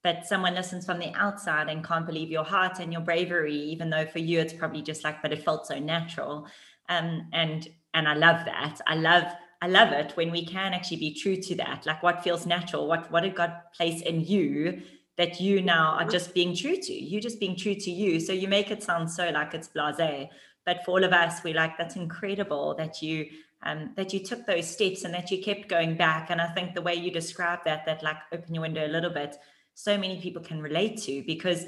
But 0.04 0.26
someone 0.26 0.56
listens 0.56 0.86
from 0.86 1.00
the 1.00 1.14
outside 1.16 1.70
and 1.70 1.84
can't 1.84 2.06
believe 2.06 2.30
your 2.30 2.44
heart 2.44 2.80
and 2.80 2.92
your 2.92 3.02
bravery, 3.02 3.56
even 3.56 3.90
though 3.90 4.06
for 4.06 4.20
you 4.20 4.40
it's 4.40 4.54
probably 4.54 4.82
just 4.82 5.04
like, 5.04 5.22
but 5.22 5.32
it 5.32 5.44
felt 5.44 5.66
so 5.66 5.80
natural. 5.80 6.48
Um, 6.90 7.30
and 7.32 7.68
and 7.94 8.08
I 8.08 8.14
love 8.16 8.46
that. 8.46 8.82
I 8.86 8.96
love 8.96 9.24
I 9.62 9.68
love 9.68 9.94
it 9.94 10.12
when 10.16 10.32
we 10.32 10.46
can 10.46 10.74
actually 10.74 10.98
be 10.98 11.14
true 11.14 11.38
to 11.38 11.56
that. 11.56 11.86
Like 11.86 12.04
what 12.04 12.24
feels 12.24 12.46
natural, 12.46 12.88
what 12.88 13.10
what 13.12 13.24
did 13.24 13.36
God 13.36 13.54
place 13.76 14.02
in 14.02 14.26
you 14.26 14.82
that 15.16 15.40
you 15.40 15.62
now 15.62 15.92
are 15.94 16.06
just 16.06 16.34
being 16.34 16.56
true 16.56 16.76
to. 16.76 16.94
You 16.94 17.22
just 17.22 17.40
being 17.40 17.56
true 17.56 17.76
to 17.76 17.92
you. 17.92 18.20
So 18.20 18.34
you 18.34 18.48
make 18.48 18.72
it 18.72 18.84
sound 18.84 19.10
so 19.10 19.30
like 19.30 19.54
it's 19.54 19.68
blase. 19.68 20.28
But 20.65 20.83
for 20.86 20.92
all 20.92 21.04
of 21.04 21.13
us, 21.13 21.44
we're 21.44 21.56
like 21.56 21.77
that's 21.77 21.95
incredible 21.95 22.75
that 22.75 23.01
you 23.01 23.27
um, 23.63 23.92
that 23.95 24.13
you 24.13 24.19
took 24.19 24.45
those 24.45 24.69
steps 24.69 25.04
and 25.04 25.13
that 25.13 25.31
you 25.31 25.42
kept 25.42 25.69
going 25.69 25.95
back. 25.95 26.30
And 26.30 26.42
I 26.42 26.48
think 26.48 26.75
the 26.75 26.81
way 26.81 26.95
you 26.95 27.12
describe 27.12 27.60
that, 27.65 27.86
that 27.86 28.04
like 28.04 28.18
open 28.33 28.54
your 28.54 28.62
window 28.62 28.86
a 28.86 28.92
little 28.92 29.10
bit, 29.10 29.38
so 29.74 29.98
many 29.98 30.21
people 30.21 30.42
can 30.42 30.62
relate 30.62 30.98
to 31.04 31.24
because 31.25 31.65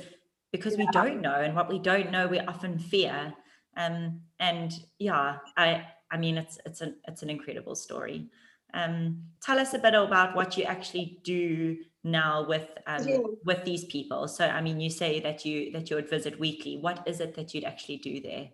because 0.51 0.77
we 0.77 0.87
don't 0.91 1.21
know, 1.21 1.35
and 1.35 1.55
what 1.55 1.69
we 1.69 1.79
don't 1.79 2.11
know, 2.11 2.27
we 2.27 2.39
often 2.39 2.79
fear. 2.79 3.33
Um, 3.75 4.21
and 4.39 4.73
yeah, 4.99 5.37
I 5.57 5.85
I 6.11 6.17
mean 6.17 6.37
it's 6.37 6.57
it's 6.65 6.81
an 6.81 6.95
it's 7.07 7.23
an 7.23 7.29
incredible 7.29 7.75
story. 7.75 8.29
Um, 8.73 9.23
tell 9.41 9.57
us 9.57 9.73
a 9.73 9.79
bit 9.79 9.93
about 9.93 10.35
what 10.35 10.57
you 10.57 10.65
actually 10.65 11.19
do 11.23 11.77
now 12.03 12.45
with 12.47 12.67
um, 12.87 13.07
yeah. 13.07 13.17
with 13.43 13.63
these 13.65 13.85
people. 13.85 14.27
So 14.27 14.45
I 14.45 14.61
mean, 14.61 14.79
you 14.79 14.89
say 14.89 15.19
that 15.21 15.45
you 15.45 15.71
that 15.71 15.89
you 15.89 15.95
would 15.95 16.09
visit 16.09 16.39
weekly. 16.39 16.77
What 16.77 17.07
is 17.07 17.19
it 17.19 17.35
that 17.35 17.53
you'd 17.53 17.63
actually 17.63 17.97
do 17.97 18.21
there? 18.21 18.49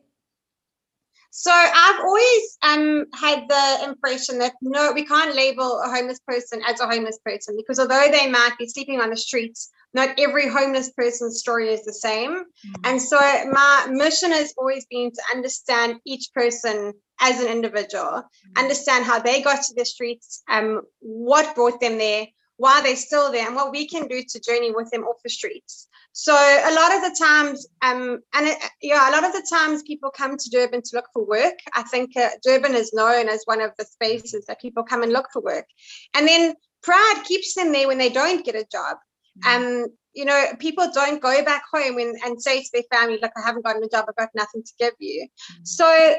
So 1.34 1.52
I've 1.52 2.00
always 2.02 2.58
um, 2.62 3.06
had 3.14 3.48
the 3.48 3.90
impression 3.90 4.38
that 4.40 4.54
no, 4.62 4.92
we 4.92 5.06
can't 5.06 5.34
label 5.34 5.80
a 5.80 5.90
homeless 5.90 6.20
person 6.28 6.62
as 6.68 6.82
a 6.82 6.88
homeless 6.88 7.20
person 7.24 7.56
because 7.56 7.80
although 7.80 8.08
they 8.12 8.30
might 8.30 8.58
be 8.60 8.68
sleeping 8.68 9.00
on 9.00 9.10
the 9.10 9.18
streets, 9.18 9.72
not 9.94 10.20
every 10.20 10.50
homeless 10.50 10.92
person's 10.92 11.40
story 11.40 11.70
is 11.70 11.86
the 11.86 11.94
same. 11.94 12.32
Mm-hmm. 12.32 12.82
And 12.84 13.02
so 13.02 13.18
my 13.18 13.88
mission 13.90 14.32
has 14.32 14.54
always 14.58 14.86
been 14.88 15.12
to 15.12 15.22
understand 15.34 16.00
each 16.06 16.34
person 16.34 16.94
as 17.22 17.42
an 17.42 17.48
individual, 17.48 18.04
mm-hmm. 18.04 18.58
understand 18.58 19.06
how 19.06 19.20
they 19.20 19.42
got 19.42 19.64
to 19.64 19.74
the 19.74 19.86
streets, 19.86 20.44
um, 20.50 20.82
what 21.00 21.56
brought 21.56 21.80
them 21.80 21.98
there, 21.98 22.28
why 22.62 22.80
they're 22.82 22.96
still 22.96 23.32
there, 23.32 23.48
and 23.48 23.56
what 23.56 23.72
we 23.72 23.88
can 23.88 24.08
do 24.08 24.22
to 24.24 24.40
journey 24.40 24.72
with 24.72 24.90
them 24.92 25.04
off 25.04 25.24
the 25.24 25.30
streets. 25.30 25.88
So 26.14 26.34
a 26.34 26.74
lot 26.76 26.94
of 26.96 27.02
the 27.02 27.16
times, 27.20 27.68
um, 27.82 28.20
and 28.36 28.48
it, 28.48 28.58
yeah, 28.82 29.10
a 29.10 29.14
lot 29.16 29.24
of 29.24 29.34
the 29.34 29.48
times 29.52 29.82
people 29.84 30.12
come 30.12 30.38
to 30.38 30.50
Durban 30.52 30.84
to 30.84 30.96
look 30.96 31.08
for 31.12 31.26
work. 31.26 31.58
I 31.74 31.82
think 31.84 32.16
uh, 32.16 32.30
Durban 32.44 32.76
is 32.76 32.94
known 32.94 33.30
as 33.30 33.42
one 33.46 33.62
of 33.62 33.72
the 33.80 33.86
spaces 33.86 34.46
that 34.46 34.62
people 34.62 34.84
come 34.84 35.02
and 35.02 35.12
look 35.12 35.30
for 35.34 35.42
work, 35.42 35.66
and 36.14 36.28
then 36.28 36.54
pride 36.84 37.24
keeps 37.26 37.56
them 37.56 37.72
there 37.72 37.88
when 37.88 37.98
they 37.98 38.10
don't 38.10 38.46
get 38.46 38.56
a 38.56 38.66
job. 38.72 38.98
Mm-hmm. 39.44 39.64
Um, 39.64 39.88
you 40.14 40.26
know, 40.26 40.46
people 40.60 40.88
don't 40.94 41.22
go 41.22 41.44
back 41.46 41.64
home 41.72 41.98
and, 41.98 42.16
and 42.26 42.42
say 42.42 42.62
to 42.62 42.70
their 42.74 42.84
family, 42.92 43.18
"Look, 43.22 43.32
I 43.36 43.42
haven't 43.42 43.66
gotten 43.66 43.84
a 43.84 43.90
job. 43.90 44.06
I've 44.08 44.16
got 44.18 44.30
nothing 44.36 44.64
to 44.64 44.74
give 44.78 44.94
you." 45.00 45.26
Mm-hmm. 45.26 45.64
So, 45.64 46.16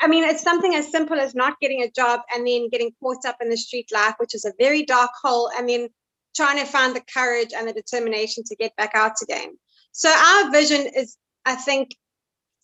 I 0.00 0.06
mean, 0.06 0.24
it's 0.24 0.42
something 0.42 0.74
as 0.74 0.90
simple 0.90 1.18
as 1.18 1.34
not 1.34 1.60
getting 1.60 1.82
a 1.82 1.90
job 1.90 2.20
and 2.34 2.46
then 2.46 2.68
getting 2.68 2.92
caught 3.02 3.24
up 3.26 3.36
in 3.40 3.50
the 3.50 3.56
street 3.56 3.90
life, 3.92 4.14
which 4.18 4.34
is 4.34 4.44
a 4.44 4.52
very 4.58 4.84
dark 4.84 5.10
hole, 5.22 5.50
and 5.56 5.68
then 5.68 5.88
trying 6.36 6.58
to 6.58 6.64
find 6.64 6.94
the 6.94 7.02
courage 7.12 7.50
and 7.56 7.68
the 7.68 7.72
determination 7.72 8.44
to 8.44 8.56
get 8.56 8.74
back 8.76 8.92
out 8.94 9.14
again. 9.22 9.56
So 9.92 10.08
our 10.08 10.50
vision 10.50 10.86
is, 10.94 11.16
I 11.44 11.56
think, 11.56 11.96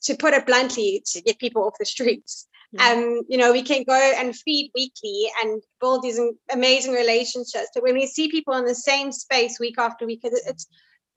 to 0.04 0.16
put 0.16 0.34
it 0.34 0.46
bluntly, 0.46 1.02
to 1.12 1.22
get 1.22 1.38
people 1.38 1.64
off 1.64 1.74
the 1.78 1.86
streets. 1.86 2.46
Yeah. 2.76 2.90
Um, 2.90 3.20
you 3.28 3.38
know, 3.38 3.52
we 3.52 3.62
can 3.62 3.84
go 3.84 3.94
and 3.94 4.34
feed 4.34 4.72
weekly 4.74 5.30
and 5.40 5.62
build 5.80 6.02
these 6.02 6.18
amazing 6.50 6.92
relationships. 6.92 7.68
But 7.72 7.84
when 7.84 7.94
we 7.94 8.08
see 8.08 8.28
people 8.28 8.54
in 8.54 8.64
the 8.64 8.74
same 8.74 9.12
space 9.12 9.60
week 9.60 9.76
after 9.78 10.04
week, 10.06 10.22
it's 10.24 10.66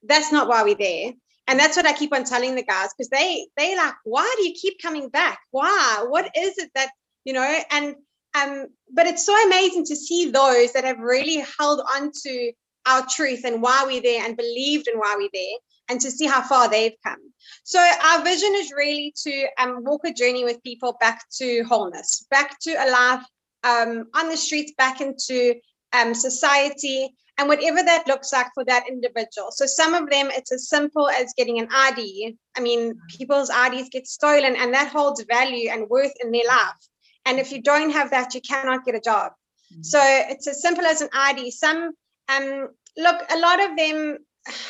that's 0.04 0.30
not 0.30 0.46
why 0.46 0.62
we're 0.62 0.76
there. 0.76 1.14
And 1.48 1.58
that's 1.58 1.76
what 1.76 1.86
I 1.86 1.94
keep 1.94 2.14
on 2.14 2.24
telling 2.24 2.54
the 2.54 2.62
guys 2.62 2.90
because 2.96 3.08
they 3.08 3.48
they 3.56 3.76
like, 3.76 3.94
why 4.04 4.32
do 4.36 4.46
you 4.46 4.54
keep 4.54 4.80
coming 4.80 5.08
back? 5.08 5.40
Why? 5.50 6.04
What 6.06 6.30
is 6.36 6.58
it 6.58 6.70
that 6.76 6.90
you 7.24 7.32
know? 7.32 7.58
And 7.70 7.96
um, 8.40 8.66
but 8.92 9.06
it's 9.06 9.26
so 9.26 9.34
amazing 9.46 9.86
to 9.86 9.96
see 9.96 10.30
those 10.30 10.72
that 10.74 10.84
have 10.84 10.98
really 10.98 11.44
held 11.58 11.80
on 11.94 12.12
to 12.24 12.52
our 12.86 13.04
truth 13.06 13.44
and 13.44 13.60
why 13.62 13.84
we're 13.86 14.02
there 14.02 14.24
and 14.24 14.36
believed 14.36 14.86
in 14.88 14.98
why 14.98 15.16
we're 15.18 15.30
there. 15.32 15.58
and 15.88 16.00
to 16.00 16.10
see 16.10 16.26
how 16.26 16.42
far 16.42 16.68
they've 16.68 16.96
come. 17.04 17.32
So 17.64 17.78
our 17.80 18.22
vision 18.22 18.52
is 18.54 18.72
really 18.76 19.14
to 19.24 19.46
um, 19.58 19.84
walk 19.84 20.02
a 20.04 20.12
journey 20.12 20.44
with 20.44 20.62
people 20.62 20.96
back 21.00 21.24
to 21.38 21.62
wholeness, 21.64 22.26
back 22.30 22.58
to 22.60 22.72
a 22.72 22.90
life 22.90 23.24
um, 23.64 24.04
on 24.14 24.28
the 24.28 24.36
streets, 24.36 24.72
back 24.76 25.00
into 25.00 25.54
um, 25.92 26.14
society, 26.14 27.14
and 27.38 27.48
whatever 27.48 27.82
that 27.82 28.06
looks 28.06 28.32
like 28.32 28.48
for 28.54 28.64
that 28.64 28.88
individual. 28.88 29.50
So 29.52 29.64
some 29.66 29.94
of 29.94 30.10
them, 30.10 30.28
it's 30.30 30.52
as 30.52 30.68
simple 30.68 31.08
as 31.08 31.32
getting 31.36 31.60
an 31.60 31.68
ID. 31.72 32.36
I 32.56 32.60
mean, 32.60 32.98
people's 33.16 33.50
IDs 33.50 33.88
get 33.90 34.06
stolen, 34.06 34.56
and 34.56 34.74
that 34.74 34.88
holds 34.88 35.24
value 35.24 35.70
and 35.70 35.88
worth 35.88 36.12
in 36.22 36.32
their 36.32 36.46
life. 36.46 36.82
And 37.24 37.38
if 37.38 37.52
you 37.52 37.62
don't 37.62 37.90
have 37.90 38.10
that, 38.10 38.34
you 38.34 38.40
cannot 38.40 38.84
get 38.84 38.94
a 38.94 39.00
job. 39.00 39.32
Mm-hmm. 39.72 39.82
So 39.82 40.00
it's 40.02 40.46
as 40.46 40.60
simple 40.60 40.84
as 40.84 41.00
an 41.00 41.10
ID. 41.12 41.50
Some 41.50 41.92
um, 42.28 42.68
look, 42.96 43.22
a 43.30 43.38
lot 43.38 43.64
of 43.64 43.76
them 43.76 44.18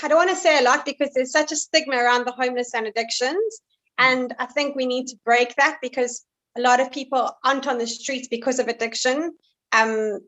I 0.02 0.08
don't 0.08 0.18
want 0.18 0.30
to 0.30 0.36
say 0.36 0.58
a 0.58 0.62
lot 0.62 0.84
because 0.84 1.10
there's 1.14 1.32
such 1.32 1.52
a 1.52 1.56
stigma 1.56 1.96
around 1.96 2.26
the 2.26 2.32
homeless 2.32 2.74
and 2.74 2.86
addictions. 2.86 3.60
And 3.98 4.34
I 4.38 4.46
think 4.46 4.76
we 4.76 4.86
need 4.86 5.06
to 5.08 5.16
break 5.24 5.54
that 5.56 5.78
because 5.82 6.24
a 6.56 6.60
lot 6.60 6.80
of 6.80 6.92
people 6.92 7.30
aren't 7.44 7.66
on 7.66 7.78
the 7.78 7.86
streets 7.86 8.28
because 8.28 8.58
of 8.58 8.68
addiction. 8.68 9.32
Um, 9.72 10.20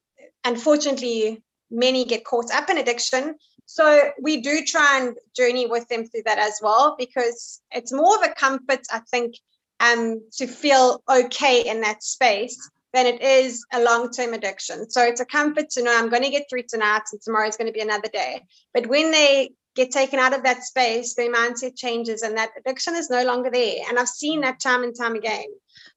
unfortunately, 0.44 1.42
many 1.70 2.04
get 2.04 2.24
caught 2.24 2.50
up 2.52 2.70
in 2.70 2.78
addiction. 2.78 3.36
So 3.66 4.10
we 4.20 4.40
do 4.40 4.64
try 4.64 5.00
and 5.00 5.16
journey 5.36 5.66
with 5.66 5.86
them 5.88 6.04
through 6.04 6.24
that 6.24 6.38
as 6.38 6.58
well 6.62 6.96
because 6.98 7.60
it's 7.70 7.92
more 7.92 8.16
of 8.16 8.28
a 8.28 8.34
comfort, 8.34 8.80
I 8.92 9.00
think, 9.10 9.36
um, 9.78 10.20
to 10.38 10.46
feel 10.46 11.02
okay 11.08 11.68
in 11.68 11.80
that 11.82 12.02
space 12.02 12.70
than 12.92 13.06
it 13.06 13.22
is 13.22 13.64
a 13.72 13.82
long-term 13.82 14.34
addiction. 14.34 14.90
So 14.90 15.02
it's 15.02 15.20
a 15.20 15.24
comfort 15.24 15.70
to 15.70 15.82
know 15.82 15.96
I'm 15.96 16.08
going 16.08 16.24
to 16.24 16.30
get 16.30 16.46
through 16.50 16.64
tonight 16.68 17.02
and 17.12 17.20
tomorrow 17.22 17.46
is 17.46 17.56
going 17.56 17.68
to 17.68 17.72
be 17.72 17.80
another 17.80 18.08
day. 18.12 18.42
But 18.74 18.88
when 18.88 19.12
they 19.12 19.52
get 19.76 19.92
taken 19.92 20.18
out 20.18 20.34
of 20.34 20.42
that 20.42 20.64
space, 20.64 21.14
their 21.14 21.32
mindset 21.32 21.76
changes 21.76 22.22
and 22.22 22.36
that 22.36 22.50
addiction 22.58 22.96
is 22.96 23.08
no 23.08 23.24
longer 23.24 23.50
there. 23.50 23.76
And 23.88 23.98
I've 23.98 24.08
seen 24.08 24.40
that 24.40 24.60
time 24.60 24.82
and 24.82 24.96
time 24.96 25.14
again. 25.14 25.46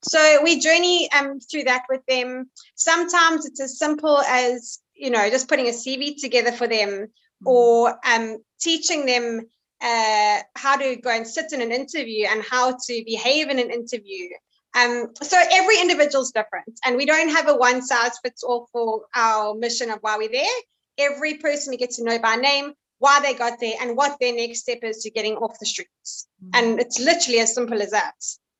So 0.03 0.41
we 0.43 0.59
journey 0.59 1.11
um, 1.11 1.39
through 1.39 1.63
that 1.63 1.83
with 1.89 2.05
them. 2.07 2.49
Sometimes 2.75 3.45
it's 3.45 3.59
as 3.59 3.79
simple 3.79 4.19
as, 4.19 4.79
you 4.95 5.09
know, 5.09 5.29
just 5.29 5.49
putting 5.49 5.67
a 5.67 5.71
CV 5.71 6.19
together 6.19 6.51
for 6.51 6.67
them 6.67 6.89
mm-hmm. 6.89 7.47
or 7.47 7.97
um, 8.05 8.37
teaching 8.59 9.05
them 9.05 9.41
uh, 9.81 10.39
how 10.55 10.77
to 10.77 10.95
go 10.95 11.09
and 11.09 11.27
sit 11.27 11.51
in 11.51 11.61
an 11.61 11.71
interview 11.71 12.25
and 12.29 12.43
how 12.43 12.71
to 12.71 13.03
behave 13.05 13.49
in 13.49 13.59
an 13.59 13.69
interview. 13.69 14.29
Um, 14.75 15.09
so 15.21 15.37
every 15.51 15.79
individual 15.79 16.23
is 16.23 16.31
different, 16.31 16.79
and 16.85 16.95
we 16.95 17.05
don't 17.05 17.29
have 17.29 17.47
a 17.47 17.55
one 17.55 17.81
size 17.81 18.17
fits 18.23 18.43
all 18.43 18.67
for 18.71 19.03
our 19.15 19.53
mission 19.53 19.91
of 19.91 19.99
why 20.01 20.17
we're 20.17 20.29
there. 20.31 20.55
Every 20.97 21.35
person 21.35 21.71
we 21.71 21.77
get 21.77 21.91
to 21.91 22.03
know 22.03 22.17
by 22.17 22.37
name, 22.37 22.73
why 22.97 23.19
they 23.19 23.35
got 23.35 23.59
there, 23.59 23.73
and 23.81 23.95
what 23.95 24.17
their 24.19 24.33
next 24.33 24.61
step 24.61 24.79
is 24.81 25.03
to 25.03 25.11
getting 25.11 25.35
off 25.35 25.59
the 25.59 25.67
streets. 25.67 26.27
Mm-hmm. 26.43 26.51
And 26.55 26.79
it's 26.79 26.99
literally 26.99 27.39
as 27.39 27.53
simple 27.53 27.81
as 27.81 27.91
that. 27.91 28.15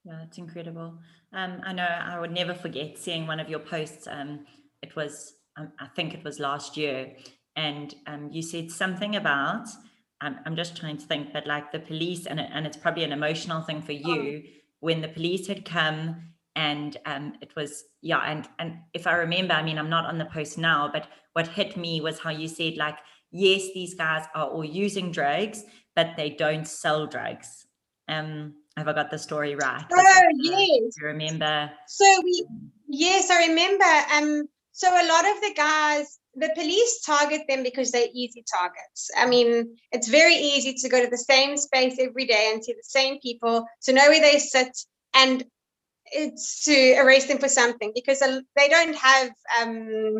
Yeah, 0.05 0.23
it's 0.27 0.37
incredible. 0.37 0.99
Um, 1.31 1.61
I 1.65 1.73
know 1.73 1.83
I 1.83 2.19
would 2.19 2.31
never 2.31 2.53
forget 2.53 2.97
seeing 2.99 3.25
one 3.25 3.39
of 3.39 3.49
your 3.49 3.59
posts. 3.59 4.07
Um, 4.07 4.45
it 4.83 4.95
was, 4.95 5.33
I 5.57 5.87
think 5.95 6.13
it 6.13 6.23
was 6.23 6.39
last 6.39 6.77
year, 6.77 7.15
and 7.55 7.93
um, 8.07 8.29
you 8.31 8.41
said 8.41 8.71
something 8.71 9.15
about. 9.15 9.67
I'm, 10.21 10.39
I'm 10.45 10.55
just 10.55 10.77
trying 10.77 10.97
to 10.97 11.05
think, 11.05 11.33
but 11.33 11.45
like 11.45 11.71
the 11.73 11.79
police, 11.79 12.25
and, 12.25 12.39
and 12.39 12.65
it's 12.65 12.77
probably 12.77 13.03
an 13.03 13.11
emotional 13.11 13.61
thing 13.61 13.81
for 13.81 13.91
you. 13.91 14.41
Oh 14.45 14.49
when 14.83 14.99
the 14.99 15.07
police 15.07 15.47
had 15.47 15.63
come 15.63 16.33
and 16.57 16.97
um, 17.05 17.33
it 17.41 17.55
was 17.55 17.85
yeah 18.01 18.19
and 18.19 18.49
and 18.59 18.77
if 18.93 19.07
i 19.07 19.13
remember 19.13 19.53
i 19.53 19.63
mean 19.63 19.79
i'm 19.79 19.89
not 19.89 20.05
on 20.05 20.17
the 20.17 20.25
post 20.25 20.57
now 20.57 20.89
but 20.91 21.07
what 21.31 21.47
hit 21.47 21.77
me 21.77 22.01
was 22.01 22.19
how 22.19 22.29
you 22.29 22.49
said 22.49 22.75
like 22.75 22.97
yes 23.31 23.63
these 23.73 23.93
guys 23.93 24.25
are 24.35 24.47
all 24.47 24.65
using 24.65 25.09
drugs 25.09 25.63
but 25.95 26.17
they 26.17 26.31
don't 26.31 26.67
sell 26.67 27.07
drugs 27.07 27.65
um 28.09 28.53
have 28.75 28.89
i 28.89 28.93
got 28.93 29.09
the 29.09 29.17
story 29.17 29.55
right 29.55 29.85
oh 29.89 30.21
yes 30.41 30.93
you 30.99 31.07
remember 31.07 31.71
so 31.87 32.05
we 32.21 32.45
yes 32.89 33.29
i 33.31 33.47
remember 33.47 33.85
um 34.13 34.43
so 34.73 34.89
a 34.89 35.07
lot 35.07 35.25
of 35.25 35.41
the 35.41 35.53
guys 35.55 36.19
the 36.35 36.49
police 36.55 37.01
target 37.05 37.41
them 37.47 37.63
because 37.63 37.91
they're 37.91 38.07
easy 38.13 38.43
targets. 38.51 39.11
I 39.15 39.27
mean, 39.27 39.77
it's 39.91 40.07
very 40.07 40.33
easy 40.33 40.73
to 40.73 40.89
go 40.89 41.03
to 41.03 41.09
the 41.09 41.17
same 41.17 41.57
space 41.57 41.97
every 41.99 42.25
day 42.25 42.51
and 42.51 42.63
see 42.63 42.73
the 42.73 42.83
same 42.83 43.19
people, 43.19 43.65
to 43.83 43.93
know 43.93 44.07
where 44.07 44.21
they 44.21 44.39
sit, 44.39 44.75
and 45.13 45.43
it's 46.05 46.65
to 46.65 46.95
arrest 46.95 47.27
them 47.27 47.37
for 47.37 47.47
something 47.47 47.91
because 47.93 48.19
they 48.19 48.67
don't 48.67 48.95
have, 48.95 49.27
um, 49.61 50.17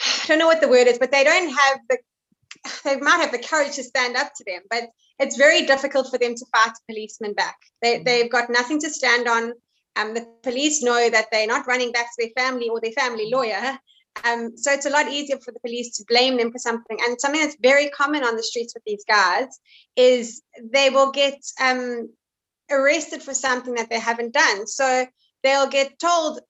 I 0.00 0.26
don't 0.26 0.38
know 0.38 0.46
what 0.46 0.60
the 0.60 0.68
word 0.68 0.86
is, 0.86 0.98
but 0.98 1.10
they 1.10 1.24
don't 1.24 1.48
have 1.48 1.78
the, 1.88 1.98
they 2.84 2.96
might 2.96 3.20
have 3.20 3.32
the 3.32 3.38
courage 3.38 3.76
to 3.76 3.82
stand 3.82 4.16
up 4.16 4.32
to 4.36 4.44
them, 4.46 4.62
but 4.68 4.84
it's 5.18 5.36
very 5.36 5.66
difficult 5.66 6.10
for 6.10 6.18
them 6.18 6.34
to 6.34 6.46
fight 6.54 6.72
a 6.72 6.92
policeman 6.92 7.34
back. 7.34 7.56
They, 7.82 8.00
mm. 8.00 8.04
they've 8.04 8.30
got 8.30 8.50
nothing 8.50 8.80
to 8.80 8.90
stand 8.90 9.28
on. 9.28 9.52
Um, 9.96 10.14
the 10.14 10.26
police 10.42 10.82
know 10.82 11.10
that 11.10 11.26
they're 11.30 11.46
not 11.46 11.66
running 11.66 11.92
back 11.92 12.06
to 12.06 12.16
their 12.18 12.44
family 12.44 12.68
or 12.68 12.80
their 12.80 12.92
family 12.92 13.30
lawyer 13.30 13.78
um, 14.24 14.56
so 14.56 14.72
it's 14.72 14.86
a 14.86 14.90
lot 14.90 15.08
easier 15.08 15.38
for 15.38 15.52
the 15.52 15.60
police 15.60 15.96
to 15.96 16.04
blame 16.08 16.36
them 16.36 16.52
for 16.52 16.58
something. 16.58 16.98
And 17.06 17.20
something 17.20 17.40
that's 17.40 17.56
very 17.60 17.88
common 17.90 18.24
on 18.24 18.36
the 18.36 18.42
streets 18.42 18.74
with 18.74 18.82
these 18.84 19.04
guys 19.06 19.46
is 19.96 20.42
they 20.62 20.90
will 20.90 21.10
get 21.10 21.38
um, 21.60 22.10
arrested 22.70 23.22
for 23.22 23.34
something 23.34 23.74
that 23.74 23.88
they 23.88 24.00
haven't 24.00 24.34
done. 24.34 24.66
So 24.66 25.06
they'll 25.42 25.68
get 25.68 25.98
told 25.98 26.40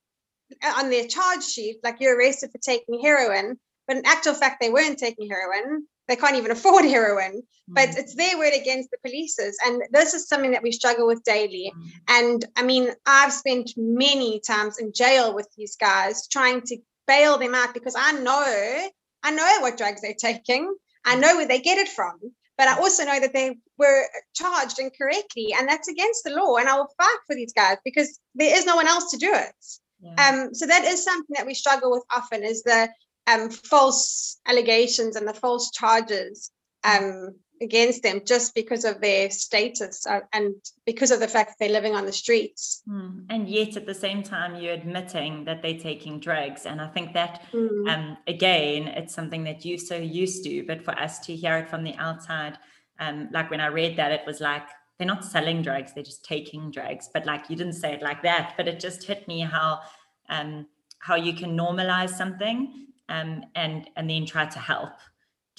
on 0.76 0.90
their 0.90 1.06
charge 1.06 1.44
sheet, 1.44 1.78
like 1.84 1.96
you're 2.00 2.18
arrested 2.18 2.50
for 2.50 2.58
taking 2.58 3.00
heroin, 3.00 3.58
but 3.86 3.96
in 3.96 4.06
actual 4.06 4.34
fact, 4.34 4.60
they 4.60 4.70
weren't 4.70 4.98
taking 4.98 5.28
heroin. 5.28 5.86
They 6.10 6.16
can't 6.16 6.36
even 6.36 6.50
afford 6.50 6.84
heroin, 6.96 7.42
mm. 7.42 7.42
but 7.74 7.90
it's 7.96 8.16
their 8.16 8.36
word 8.36 8.52
against 8.52 8.90
the 8.90 8.98
police's. 9.02 9.56
And 9.64 9.82
this 9.92 10.12
is 10.12 10.26
something 10.26 10.50
that 10.50 10.62
we 10.62 10.72
struggle 10.72 11.06
with 11.06 11.22
daily. 11.22 11.72
Mm. 11.74 11.90
And 12.08 12.44
I 12.56 12.64
mean, 12.64 12.90
I've 13.06 13.32
spent 13.32 13.70
many 13.76 14.40
times 14.40 14.78
in 14.78 14.92
jail 14.92 15.32
with 15.34 15.48
these 15.56 15.76
guys 15.76 16.26
trying 16.26 16.62
to 16.62 16.78
bail 17.06 17.38
them 17.38 17.54
out 17.54 17.74
because 17.74 17.94
I 17.96 18.12
know 18.12 18.88
I 19.22 19.30
know 19.30 19.58
what 19.60 19.78
drugs 19.78 20.00
they're 20.00 20.14
taking. 20.14 20.74
I 21.04 21.14
know 21.14 21.36
where 21.36 21.46
they 21.46 21.60
get 21.60 21.78
it 21.78 21.88
from, 21.88 22.18
but 22.58 22.66
I 22.66 22.78
also 22.78 23.04
know 23.04 23.20
that 23.20 23.32
they 23.32 23.56
were 23.78 24.06
charged 24.34 24.78
incorrectly, 24.80 25.54
and 25.56 25.68
that's 25.68 25.88
against 25.88 26.24
the 26.24 26.30
law. 26.30 26.56
And 26.56 26.68
I 26.68 26.76
will 26.76 26.90
fight 26.98 27.18
for 27.26 27.36
these 27.36 27.52
guys 27.52 27.78
because 27.84 28.18
there 28.34 28.56
is 28.56 28.66
no 28.66 28.76
one 28.76 28.88
else 28.88 29.12
to 29.12 29.16
do 29.16 29.32
it. 29.32 29.54
Yeah. 30.00 30.28
Um, 30.28 30.54
so 30.54 30.66
that 30.66 30.84
is 30.84 31.04
something 31.04 31.34
that 31.36 31.46
we 31.46 31.54
struggle 31.54 31.90
with 31.92 32.02
often 32.14 32.42
is 32.42 32.62
the 32.62 32.88
um, 33.30 33.50
false 33.50 34.38
allegations 34.46 35.16
and 35.16 35.26
the 35.26 35.34
false 35.34 35.70
charges. 35.70 36.50
Um, 36.82 37.34
against 37.60 38.02
them 38.02 38.22
just 38.26 38.54
because 38.54 38.84
of 38.84 39.00
their 39.00 39.30
status 39.30 40.06
and 40.32 40.54
because 40.86 41.10
of 41.10 41.20
the 41.20 41.28
fact 41.28 41.50
that 41.50 41.56
they're 41.60 41.72
living 41.72 41.94
on 41.94 42.06
the 42.06 42.12
streets. 42.12 42.82
Mm. 42.88 43.26
And 43.28 43.48
yet, 43.48 43.76
at 43.76 43.86
the 43.86 43.94
same 43.94 44.22
time, 44.22 44.56
you're 44.56 44.72
admitting 44.72 45.44
that 45.44 45.62
they're 45.62 45.78
taking 45.78 46.20
drugs. 46.20 46.64
And 46.64 46.80
I 46.80 46.88
think 46.88 47.12
that, 47.14 47.42
mm. 47.52 47.88
um, 47.88 48.16
again, 48.26 48.88
it's 48.88 49.14
something 49.14 49.44
that 49.44 49.64
you're 49.64 49.78
so 49.78 49.96
used 49.96 50.44
to. 50.44 50.64
But 50.66 50.82
for 50.82 50.98
us 50.98 51.18
to 51.26 51.36
hear 51.36 51.58
it 51.58 51.68
from 51.68 51.84
the 51.84 51.94
outside, 51.96 52.56
um, 52.98 53.28
like 53.30 53.50
when 53.50 53.60
I 53.60 53.66
read 53.66 53.96
that, 53.96 54.12
it 54.12 54.22
was 54.26 54.40
like, 54.40 54.66
they're 54.98 55.06
not 55.06 55.24
selling 55.24 55.62
drugs, 55.62 55.92
they're 55.94 56.04
just 56.04 56.24
taking 56.24 56.70
drugs. 56.70 57.08
But 57.12 57.26
like 57.26 57.48
you 57.48 57.56
didn't 57.56 57.74
say 57.74 57.94
it 57.94 58.02
like 58.02 58.22
that, 58.22 58.54
but 58.56 58.68
it 58.68 58.80
just 58.80 59.04
hit 59.04 59.26
me 59.28 59.40
how 59.40 59.80
um, 60.28 60.66
how 60.98 61.16
you 61.16 61.32
can 61.32 61.56
normalize 61.56 62.10
something 62.10 62.88
um, 63.10 63.42
and 63.54 63.90
and 63.96 64.08
then 64.08 64.24
try 64.24 64.46
to 64.46 64.58
help 64.58 64.92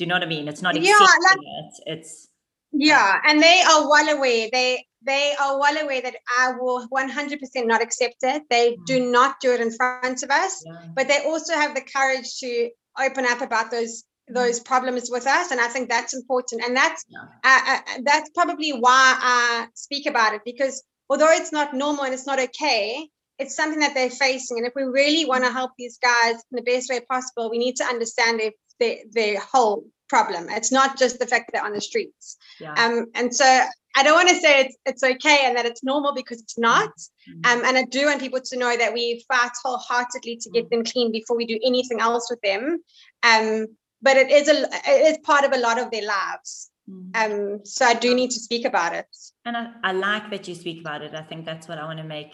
do 0.02 0.06
you 0.06 0.08
know 0.08 0.16
what 0.16 0.24
I 0.24 0.28
mean? 0.28 0.48
It's 0.48 0.64
not 0.64 0.76
yeah, 0.82 0.98
like, 0.98 1.38
it. 1.38 1.74
It's 1.86 2.28
yeah, 2.72 3.20
and 3.28 3.40
they 3.40 3.62
are 3.70 3.88
well 3.88 4.18
aware. 4.18 4.50
They 4.52 4.86
they 5.06 5.34
are 5.40 5.60
well 5.60 5.78
aware 5.78 6.02
that 6.02 6.16
I 6.40 6.54
will 6.60 6.88
100% 6.88 7.40
not 7.68 7.84
accept 7.84 8.16
it. 8.24 8.44
They 8.50 8.74
mm. 8.74 8.86
do 8.86 9.12
not 9.12 9.40
do 9.42 9.52
it 9.54 9.62
in 9.62 9.72
front 9.72 10.24
of 10.24 10.32
us, 10.32 10.64
yeah. 10.66 10.88
but 10.96 11.08
they 11.08 11.24
also 11.26 11.54
have 11.54 11.76
the 11.76 11.82
courage 11.82 12.40
to 12.40 12.70
open 13.00 13.26
up 13.26 13.42
about 13.42 13.70
those 13.70 14.04
mm. 14.30 14.34
those 14.34 14.60
problems 14.60 15.10
with 15.12 15.26
us 15.28 15.52
and 15.52 15.62
i 15.62 15.68
think 15.68 15.88
that's 15.88 16.14
important 16.14 16.62
and 16.62 16.76
that's 16.76 17.06
yeah. 17.08 17.20
uh, 17.44 17.62
uh, 17.74 18.00
that's 18.04 18.30
probably 18.32 18.72
why 18.72 19.16
i 19.18 19.68
speak 19.74 20.06
about 20.06 20.34
it 20.34 20.42
because 20.44 20.84
although 21.10 21.32
it's 21.32 21.54
not 21.54 21.74
normal 21.74 22.04
and 22.04 22.14
it's 22.14 22.28
not 22.28 22.38
okay 22.38 23.08
it's 23.42 23.56
something 23.56 23.80
that 23.80 23.94
they're 23.94 24.10
facing 24.10 24.58
and 24.58 24.68
if 24.68 24.74
we 24.76 24.84
really 24.84 25.26
want 25.26 25.44
to 25.44 25.52
help 25.52 25.72
these 25.78 25.98
guys 25.98 26.36
in 26.36 26.56
the 26.60 26.62
best 26.62 26.90
way 26.90 27.00
possible 27.00 27.50
we 27.50 27.58
need 27.58 27.76
to 27.76 27.84
understand 27.84 28.40
their 28.40 28.52
their, 28.80 28.98
their 29.12 29.40
whole 29.40 29.86
problem. 30.12 30.48
It's 30.50 30.74
not 30.74 31.00
just 31.00 31.20
the 31.20 31.26
fact 31.26 31.44
that 31.48 31.54
they're 31.54 31.66
on 31.66 31.74
the 31.74 31.82
streets. 31.82 32.38
Yeah. 32.60 32.74
Um, 32.74 33.06
and 33.16 33.34
so 33.34 33.46
I 33.96 34.04
don't 34.04 34.14
want 34.14 34.30
to 34.30 34.36
say 34.36 34.54
it's 34.64 34.78
it's 34.86 35.04
okay 35.04 35.40
and 35.46 35.56
that 35.56 35.66
it's 35.66 35.84
normal 35.84 36.14
because 36.14 36.40
it's 36.42 36.58
not. 36.58 36.94
Mm-hmm. 37.30 37.60
Um, 37.60 37.66
and 37.66 37.78
I 37.78 37.84
do 37.84 38.06
want 38.08 38.20
people 38.20 38.42
to 38.50 38.58
know 38.58 38.76
that 38.76 38.94
we 38.94 39.24
fight 39.28 39.52
wholeheartedly 39.64 40.36
to 40.44 40.50
get 40.50 40.70
them 40.70 40.84
clean 40.84 41.12
before 41.12 41.38
we 41.38 41.46
do 41.46 41.58
anything 41.64 42.02
else 42.02 42.30
with 42.30 42.42
them. 42.42 42.84
Um, 43.24 43.68
but 44.02 44.18
it 44.18 44.30
is 44.30 44.50
a 44.50 44.58
it 44.96 45.02
is 45.12 45.18
part 45.20 45.46
of 45.46 45.54
a 45.54 45.60
lot 45.60 45.80
of 45.80 45.90
their 45.92 46.06
lives. 46.06 46.70
Mm-hmm. 46.90 47.20
Um, 47.20 47.66
so 47.66 47.86
I 47.86 47.94
do 47.94 48.14
need 48.14 48.32
to 48.32 48.40
speak 48.40 48.66
about 48.66 48.94
it. 48.94 49.08
And 49.46 49.56
I, 49.56 49.72
I 49.84 49.92
like 49.94 50.30
that 50.32 50.48
you 50.48 50.56
speak 50.56 50.82
about 50.82 51.02
it. 51.04 51.14
I 51.16 51.22
think 51.22 51.46
that's 51.46 51.68
what 51.70 51.78
I 51.78 51.86
want 51.86 52.00
to 52.00 52.10
make 52.18 52.34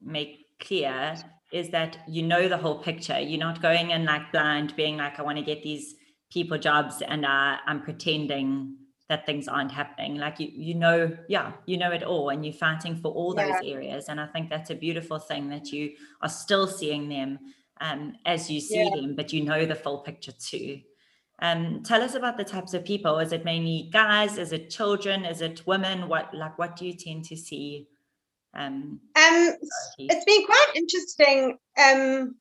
make 0.00 0.45
clear 0.60 1.16
is 1.52 1.70
that 1.70 1.98
you 2.08 2.22
know 2.22 2.48
the 2.48 2.56
whole 2.56 2.78
picture. 2.78 3.18
You're 3.20 3.38
not 3.38 3.62
going 3.62 3.90
in 3.90 4.04
like 4.04 4.32
blind, 4.32 4.74
being 4.76 4.96
like, 4.96 5.18
I 5.18 5.22
want 5.22 5.38
to 5.38 5.44
get 5.44 5.62
these 5.62 5.94
people 6.30 6.58
jobs 6.58 7.02
and 7.02 7.24
uh, 7.24 7.56
I'm 7.66 7.82
pretending 7.82 8.76
that 9.08 9.24
things 9.24 9.46
aren't 9.46 9.70
happening 9.70 10.16
like 10.16 10.40
you 10.40 10.50
you 10.52 10.74
know 10.74 11.16
yeah 11.28 11.52
you 11.66 11.76
know 11.76 11.92
it 11.92 12.02
all 12.02 12.30
and 12.30 12.44
you're 12.44 12.52
fighting 12.52 12.96
for 12.96 13.12
all 13.12 13.34
yeah. 13.36 13.46
those 13.46 13.62
areas 13.64 14.08
and 14.08 14.20
i 14.20 14.26
think 14.26 14.50
that's 14.50 14.70
a 14.70 14.74
beautiful 14.74 15.18
thing 15.18 15.48
that 15.48 15.72
you 15.72 15.92
are 16.22 16.28
still 16.28 16.66
seeing 16.66 17.08
them 17.08 17.38
um, 17.80 18.14
as 18.24 18.50
you 18.50 18.60
see 18.60 18.82
yeah. 18.82 18.90
them 18.96 19.14
but 19.14 19.32
you 19.32 19.44
know 19.44 19.64
the 19.64 19.74
full 19.74 19.98
picture 19.98 20.32
too 20.32 20.80
um, 21.40 21.82
tell 21.84 22.02
us 22.02 22.14
about 22.14 22.38
the 22.38 22.44
types 22.44 22.72
of 22.74 22.84
people 22.84 23.18
is 23.18 23.32
it 23.32 23.44
mainly 23.44 23.88
guys 23.92 24.38
is 24.38 24.52
it 24.52 24.70
children 24.70 25.24
is 25.24 25.40
it 25.40 25.64
women 25.66 26.08
what 26.08 26.34
like 26.34 26.58
what 26.58 26.74
do 26.74 26.86
you 26.86 26.94
tend 26.94 27.24
to 27.26 27.36
see 27.36 27.86
um, 28.56 29.00
um 29.16 29.54
it's 29.98 30.24
been 30.24 30.44
quite 30.46 30.66
interesting 30.74 31.58
um 31.78 32.34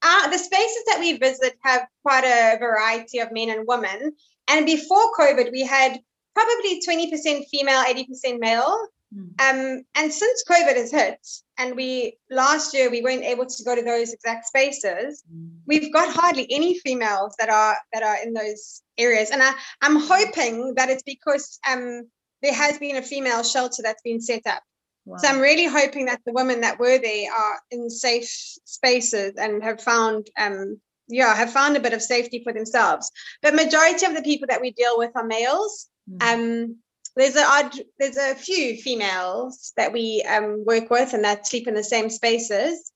uh, 0.00 0.30
the 0.30 0.38
spaces 0.38 0.84
that 0.86 1.00
we 1.00 1.18
visit 1.18 1.58
have 1.64 1.84
quite 2.04 2.24
a 2.24 2.56
variety 2.58 3.18
of 3.18 3.32
men 3.32 3.50
and 3.50 3.66
women 3.66 4.14
and 4.48 4.64
before 4.64 5.12
COVID, 5.18 5.52
we 5.52 5.62
had 5.62 6.00
probably 6.34 6.80
20% 6.86 7.46
female, 7.48 7.84
80% 7.84 8.40
male. 8.40 8.88
Mm. 9.14 9.40
Um, 9.40 9.84
and 9.94 10.12
since 10.12 10.44
COVID 10.48 10.76
has 10.76 10.90
hit, 10.90 11.18
and 11.56 11.76
we 11.76 12.18
last 12.30 12.74
year 12.74 12.90
we 12.90 13.00
weren't 13.00 13.24
able 13.24 13.46
to 13.46 13.64
go 13.64 13.74
to 13.74 13.82
those 13.82 14.12
exact 14.12 14.46
spaces, 14.46 15.22
mm. 15.32 15.50
we've 15.66 15.92
got 15.92 16.14
hardly 16.14 16.46
any 16.50 16.78
females 16.78 17.34
that 17.38 17.48
are 17.48 17.76
that 17.94 18.02
are 18.02 18.16
in 18.22 18.34
those 18.34 18.82
areas. 18.98 19.30
And 19.30 19.42
I, 19.42 19.52
I'm 19.80 19.96
hoping 19.96 20.74
that 20.74 20.90
it's 20.90 21.02
because 21.04 21.58
um, 21.70 22.08
there 22.42 22.52
has 22.52 22.78
been 22.78 22.96
a 22.96 23.02
female 23.02 23.42
shelter 23.42 23.82
that's 23.82 24.02
been 24.02 24.20
set 24.20 24.46
up. 24.46 24.62
Wow. 25.08 25.16
So 25.16 25.28
I'm 25.28 25.40
really 25.40 25.64
hoping 25.64 26.04
that 26.04 26.20
the 26.26 26.34
women 26.34 26.60
that 26.60 26.78
were 26.78 26.98
there 26.98 27.32
are 27.32 27.60
in 27.70 27.88
safe 27.88 28.28
spaces 28.28 29.32
and 29.38 29.64
have 29.64 29.80
found 29.80 30.28
um, 30.38 30.78
yeah 31.08 31.34
have 31.34 31.50
found 31.50 31.76
a 31.76 31.80
bit 31.80 31.94
of 31.94 32.02
safety 32.02 32.42
for 32.44 32.52
themselves. 32.52 33.10
But 33.40 33.54
majority 33.54 34.04
of 34.04 34.14
the 34.14 34.22
people 34.22 34.48
that 34.48 34.60
we 34.60 34.70
deal 34.72 34.98
with 34.98 35.12
are 35.14 35.24
males. 35.24 35.88
Mm-hmm. 36.10 36.40
um 36.40 36.76
there's 37.16 37.36
a 37.36 37.42
odd 37.42 37.72
there's 37.98 38.18
a 38.18 38.34
few 38.34 38.76
females 38.76 39.72
that 39.78 39.94
we 39.94 40.22
um, 40.28 40.64
work 40.66 40.90
with 40.90 41.14
and 41.14 41.24
that 41.24 41.46
sleep 41.46 41.66
in 41.66 41.74
the 41.74 41.82
same 41.82 42.10
spaces. 42.10 42.92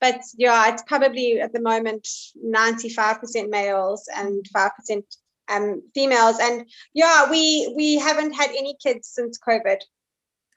But 0.00 0.22
yeah 0.38 0.72
it's 0.72 0.82
probably 0.84 1.42
at 1.42 1.52
the 1.52 1.60
moment 1.60 2.08
95% 2.42 3.50
males 3.50 4.08
and 4.16 4.46
5% 4.56 5.02
um, 5.50 5.82
females. 5.94 6.38
And 6.40 6.64
yeah 6.94 7.30
we 7.30 7.70
we 7.76 7.96
haven't 7.96 8.32
had 8.32 8.48
any 8.48 8.76
kids 8.82 9.08
since 9.08 9.38
covid 9.38 9.80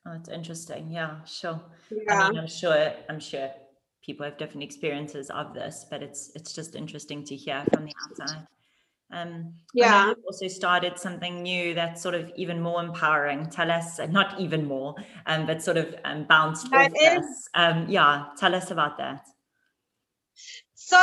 oh 0.06 0.14
it's 0.14 0.30
interesting 0.30 0.90
yeah 0.90 1.24
sure 1.26 1.62
yeah. 1.92 2.24
i 2.24 2.30
mean 2.30 2.40
i'm 2.40 2.48
sure 2.48 2.94
i'm 3.10 3.20
sure 3.20 3.50
people 4.04 4.26
have 4.26 4.38
different 4.38 4.64
experiences 4.64 5.30
of 5.30 5.54
this, 5.54 5.86
but 5.90 6.04
it's 6.04 6.32
it's 6.36 6.54
just 6.54 6.76
interesting 6.76 7.24
to 7.26 7.36
hear 7.36 7.64
from 7.74 7.86
the 7.86 7.94
outside. 8.04 8.48
Um, 9.12 9.54
yeah. 9.74 10.14
Also 10.26 10.48
started 10.48 10.98
something 10.98 11.44
new 11.44 11.74
that's 11.74 12.02
sort 12.02 12.16
of 12.16 12.32
even 12.36 12.60
more 12.60 12.84
empowering. 12.84 13.48
Tell 13.50 13.70
us, 13.70 14.00
uh, 14.00 14.08
not 14.08 14.40
even 14.40 14.66
more, 14.66 14.96
um, 15.28 15.46
but 15.46 15.62
sort 15.62 15.78
of 15.78 15.96
um, 16.04 16.26
bounced 16.26 16.70
that 16.72 16.92
off 16.92 16.98
is, 17.00 17.20
us. 17.20 17.50
Um, 17.54 17.86
yeah, 17.90 18.26
tell 18.38 18.56
us 18.56 18.72
about 18.72 18.98
that. 18.98 19.26
So, 20.74 21.00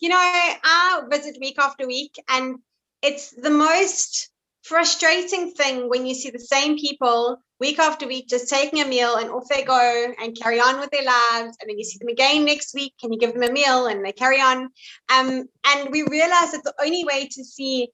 you 0.00 0.08
know, 0.08 0.16
I 0.18 1.02
visit 1.10 1.36
week 1.40 1.58
after 1.58 1.86
week, 1.86 2.16
and 2.28 2.56
it's 3.02 3.30
the 3.30 3.50
most 3.50 4.30
frustrating 4.62 5.52
thing 5.52 5.88
when 5.88 6.06
you 6.06 6.14
see 6.14 6.30
the 6.30 6.38
same 6.38 6.76
people 6.78 7.38
week 7.60 7.78
after 7.78 8.06
week 8.06 8.28
just 8.28 8.48
taking 8.48 8.80
a 8.80 8.86
meal 8.86 9.16
and 9.16 9.30
off 9.30 9.48
they 9.48 9.62
go 9.62 10.12
and 10.20 10.40
carry 10.40 10.58
on 10.58 10.80
with 10.80 10.90
their 10.90 11.04
lives. 11.04 11.56
And 11.60 11.68
then 11.68 11.78
you 11.78 11.84
see 11.84 11.98
them 11.98 12.08
again 12.08 12.44
next 12.44 12.74
week 12.74 12.94
and 13.02 13.12
you 13.12 13.20
give 13.20 13.34
them 13.34 13.42
a 13.42 13.52
meal 13.52 13.86
and 13.86 14.04
they 14.04 14.12
carry 14.12 14.40
on. 14.40 14.70
Um, 15.12 15.48
and 15.66 15.90
we 15.90 16.02
realize 16.02 16.52
that 16.52 16.62
the 16.64 16.74
only 16.82 17.04
way 17.04 17.28
to 17.30 17.44
see 17.44 17.90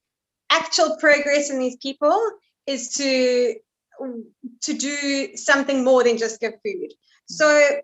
actual 0.50 0.96
progress 0.98 1.50
in 1.50 1.58
these 1.58 1.76
people 1.76 2.18
is 2.66 2.94
to 2.94 3.54
to 4.60 4.74
do 4.74 5.36
something 5.36 5.82
more 5.82 6.04
than 6.04 6.18
just 6.18 6.40
give 6.40 6.52
food. 6.62 6.92
So 7.28 7.80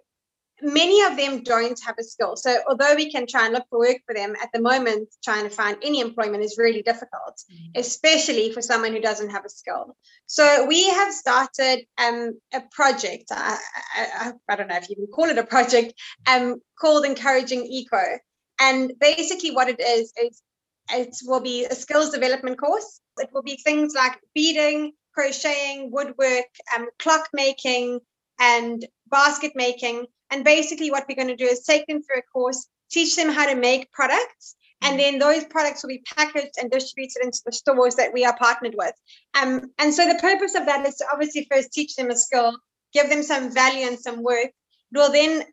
many 0.62 1.02
of 1.02 1.16
them 1.16 1.42
don't 1.42 1.78
have 1.84 1.96
a 1.98 2.04
skill. 2.04 2.36
So 2.36 2.58
although 2.68 2.94
we 2.94 3.10
can 3.10 3.26
try 3.26 3.44
and 3.44 3.52
look 3.52 3.64
for 3.68 3.78
work 3.80 3.98
for 4.06 4.14
them, 4.14 4.34
at 4.40 4.50
the 4.52 4.60
moment, 4.60 5.08
trying 5.22 5.44
to 5.44 5.50
find 5.50 5.76
any 5.82 6.00
employment 6.00 6.44
is 6.44 6.56
really 6.58 6.82
difficult, 6.82 7.42
mm-hmm. 7.50 7.80
especially 7.80 8.52
for 8.52 8.62
someone 8.62 8.92
who 8.92 9.00
doesn't 9.00 9.30
have 9.30 9.44
a 9.44 9.48
skill. 9.48 9.96
So 10.26 10.66
we 10.66 10.88
have 10.88 11.12
started 11.12 11.84
um, 11.98 12.38
a 12.52 12.62
project. 12.70 13.24
I, 13.30 13.58
I, 13.96 14.32
I, 14.48 14.56
don't 14.56 14.68
know 14.68 14.76
if 14.76 14.88
you 14.88 14.96
can 14.96 15.06
call 15.08 15.26
it 15.26 15.38
a 15.38 15.44
project, 15.44 15.94
um, 16.26 16.60
called 16.78 17.04
Encouraging 17.04 17.66
Eco. 17.66 18.18
And 18.60 18.92
basically, 19.00 19.50
what 19.50 19.68
it 19.68 19.80
is 19.80 20.12
is 20.22 20.42
it 20.90 21.16
will 21.24 21.40
be 21.40 21.64
a 21.64 21.74
skills 21.74 22.10
development 22.10 22.58
course. 22.58 23.00
It 23.18 23.30
will 23.32 23.42
be 23.42 23.56
things 23.56 23.94
like 23.94 24.18
beading, 24.34 24.92
crocheting, 25.14 25.90
woodwork, 25.90 26.46
um, 26.74 26.88
clock 26.98 27.28
making, 27.32 28.00
and 28.40 28.84
basket 29.10 29.52
making 29.54 30.06
and 30.32 30.44
basically, 30.44 30.90
what 30.90 31.04
we're 31.08 31.14
going 31.14 31.28
to 31.28 31.36
do 31.36 31.44
is 31.44 31.62
take 31.62 31.86
them 31.86 32.02
through 32.02 32.20
a 32.20 32.22
course, 32.22 32.66
teach 32.90 33.14
them 33.14 33.28
how 33.28 33.46
to 33.46 33.54
make 33.54 33.92
products, 33.92 34.56
and 34.82 34.98
then 34.98 35.18
those 35.18 35.44
products 35.44 35.82
will 35.82 35.90
be 35.90 36.02
packaged 36.16 36.54
and 36.58 36.70
distributed 36.70 37.22
into 37.22 37.40
the 37.44 37.52
stores 37.52 37.94
that 37.96 38.12
we 38.12 38.24
are 38.24 38.36
partnered 38.36 38.74
with. 38.76 38.94
Um, 39.40 39.70
and 39.78 39.94
so 39.94 40.08
the 40.08 40.18
purpose 40.18 40.54
of 40.54 40.66
that 40.66 40.86
is 40.86 40.96
to 40.96 41.04
obviously 41.12 41.46
first 41.50 41.72
teach 41.72 41.94
them 41.96 42.10
a 42.10 42.16
skill, 42.16 42.56
give 42.92 43.10
them 43.10 43.22
some 43.22 43.52
value 43.52 43.86
and 43.86 43.98
some 43.98 44.22
worth. 44.22 44.50
We'll 44.90 45.12
then 45.12 45.44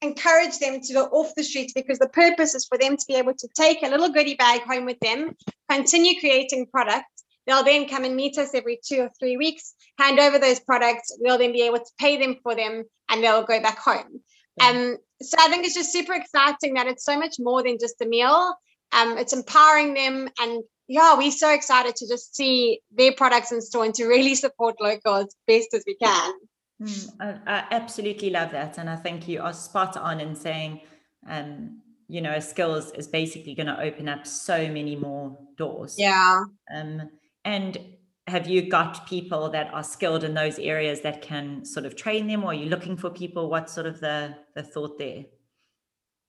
encourage 0.00 0.58
them 0.58 0.80
to 0.80 0.92
go 0.94 1.04
off 1.06 1.34
the 1.36 1.42
streets 1.42 1.72
because 1.72 1.98
the 1.98 2.08
purpose 2.08 2.54
is 2.54 2.64
for 2.64 2.78
them 2.78 2.96
to 2.96 3.04
be 3.06 3.16
able 3.16 3.34
to 3.34 3.48
take 3.54 3.82
a 3.82 3.88
little 3.88 4.10
goodie 4.10 4.36
bag 4.36 4.62
home 4.62 4.86
with 4.86 4.98
them, 5.00 5.36
continue 5.68 6.18
creating 6.20 6.66
products. 6.66 7.19
They'll 7.50 7.64
then 7.64 7.88
come 7.88 8.04
and 8.04 8.14
meet 8.14 8.38
us 8.38 8.54
every 8.54 8.78
two 8.80 9.00
or 9.00 9.10
three 9.18 9.36
weeks, 9.36 9.74
hand 9.98 10.20
over 10.20 10.38
those 10.38 10.60
products. 10.60 11.10
We'll 11.18 11.36
then 11.36 11.50
be 11.50 11.62
able 11.62 11.78
to 11.78 11.90
pay 11.98 12.16
them 12.16 12.36
for 12.44 12.54
them 12.54 12.84
and 13.08 13.24
they'll 13.24 13.42
go 13.42 13.60
back 13.60 13.76
home. 13.76 14.20
Um, 14.60 14.98
so 15.20 15.36
I 15.40 15.48
think 15.48 15.64
it's 15.64 15.74
just 15.74 15.92
super 15.92 16.12
exciting 16.12 16.74
that 16.74 16.86
it's 16.86 17.04
so 17.04 17.18
much 17.18 17.36
more 17.40 17.64
than 17.64 17.76
just 17.80 18.00
a 18.02 18.06
meal. 18.06 18.54
Um, 18.92 19.18
it's 19.18 19.32
empowering 19.32 19.94
them 19.94 20.28
and 20.40 20.62
yeah, 20.86 21.16
we're 21.16 21.32
so 21.32 21.52
excited 21.52 21.96
to 21.96 22.06
just 22.06 22.36
see 22.36 22.82
their 22.92 23.12
products 23.12 23.50
in 23.50 23.60
store 23.60 23.84
and 23.84 23.94
to 23.94 24.06
really 24.06 24.36
support 24.36 24.76
local 24.80 25.16
as 25.16 25.34
best 25.48 25.74
as 25.74 25.82
we 25.88 25.96
can. 25.96 26.34
Mm, 26.80 27.08
I, 27.20 27.28
I, 27.46 27.64
absolutely 27.72 28.30
love 28.30 28.52
that. 28.52 28.78
And 28.78 28.88
I 28.88 28.96
think 28.96 29.26
you 29.26 29.40
are 29.42 29.52
spot 29.52 29.96
on 29.96 30.20
in 30.20 30.36
saying, 30.36 30.82
um, 31.28 31.80
you 32.06 32.20
know, 32.20 32.38
skills 32.38 32.92
is 32.92 33.08
basically 33.08 33.54
going 33.54 33.66
to 33.66 33.80
open 33.80 34.08
up 34.08 34.24
so 34.24 34.68
many 34.68 34.94
more 34.94 35.36
doors. 35.56 35.96
Yeah. 35.98 36.44
Um, 36.72 37.10
and 37.50 37.78
have 38.26 38.48
you 38.48 38.68
got 38.68 39.06
people 39.08 39.50
that 39.50 39.74
are 39.74 39.82
skilled 39.82 40.22
in 40.22 40.34
those 40.34 40.58
areas 40.58 41.00
that 41.00 41.20
can 41.20 41.64
sort 41.64 41.84
of 41.84 41.96
train 41.96 42.28
them? 42.28 42.44
Or 42.44 42.52
are 42.52 42.54
you 42.54 42.66
looking 42.66 42.96
for 42.96 43.10
people? 43.10 43.50
What's 43.50 43.72
sort 43.72 43.86
of 43.86 44.00
the 44.00 44.36
the 44.54 44.62
thought 44.62 44.98
there? 44.98 45.24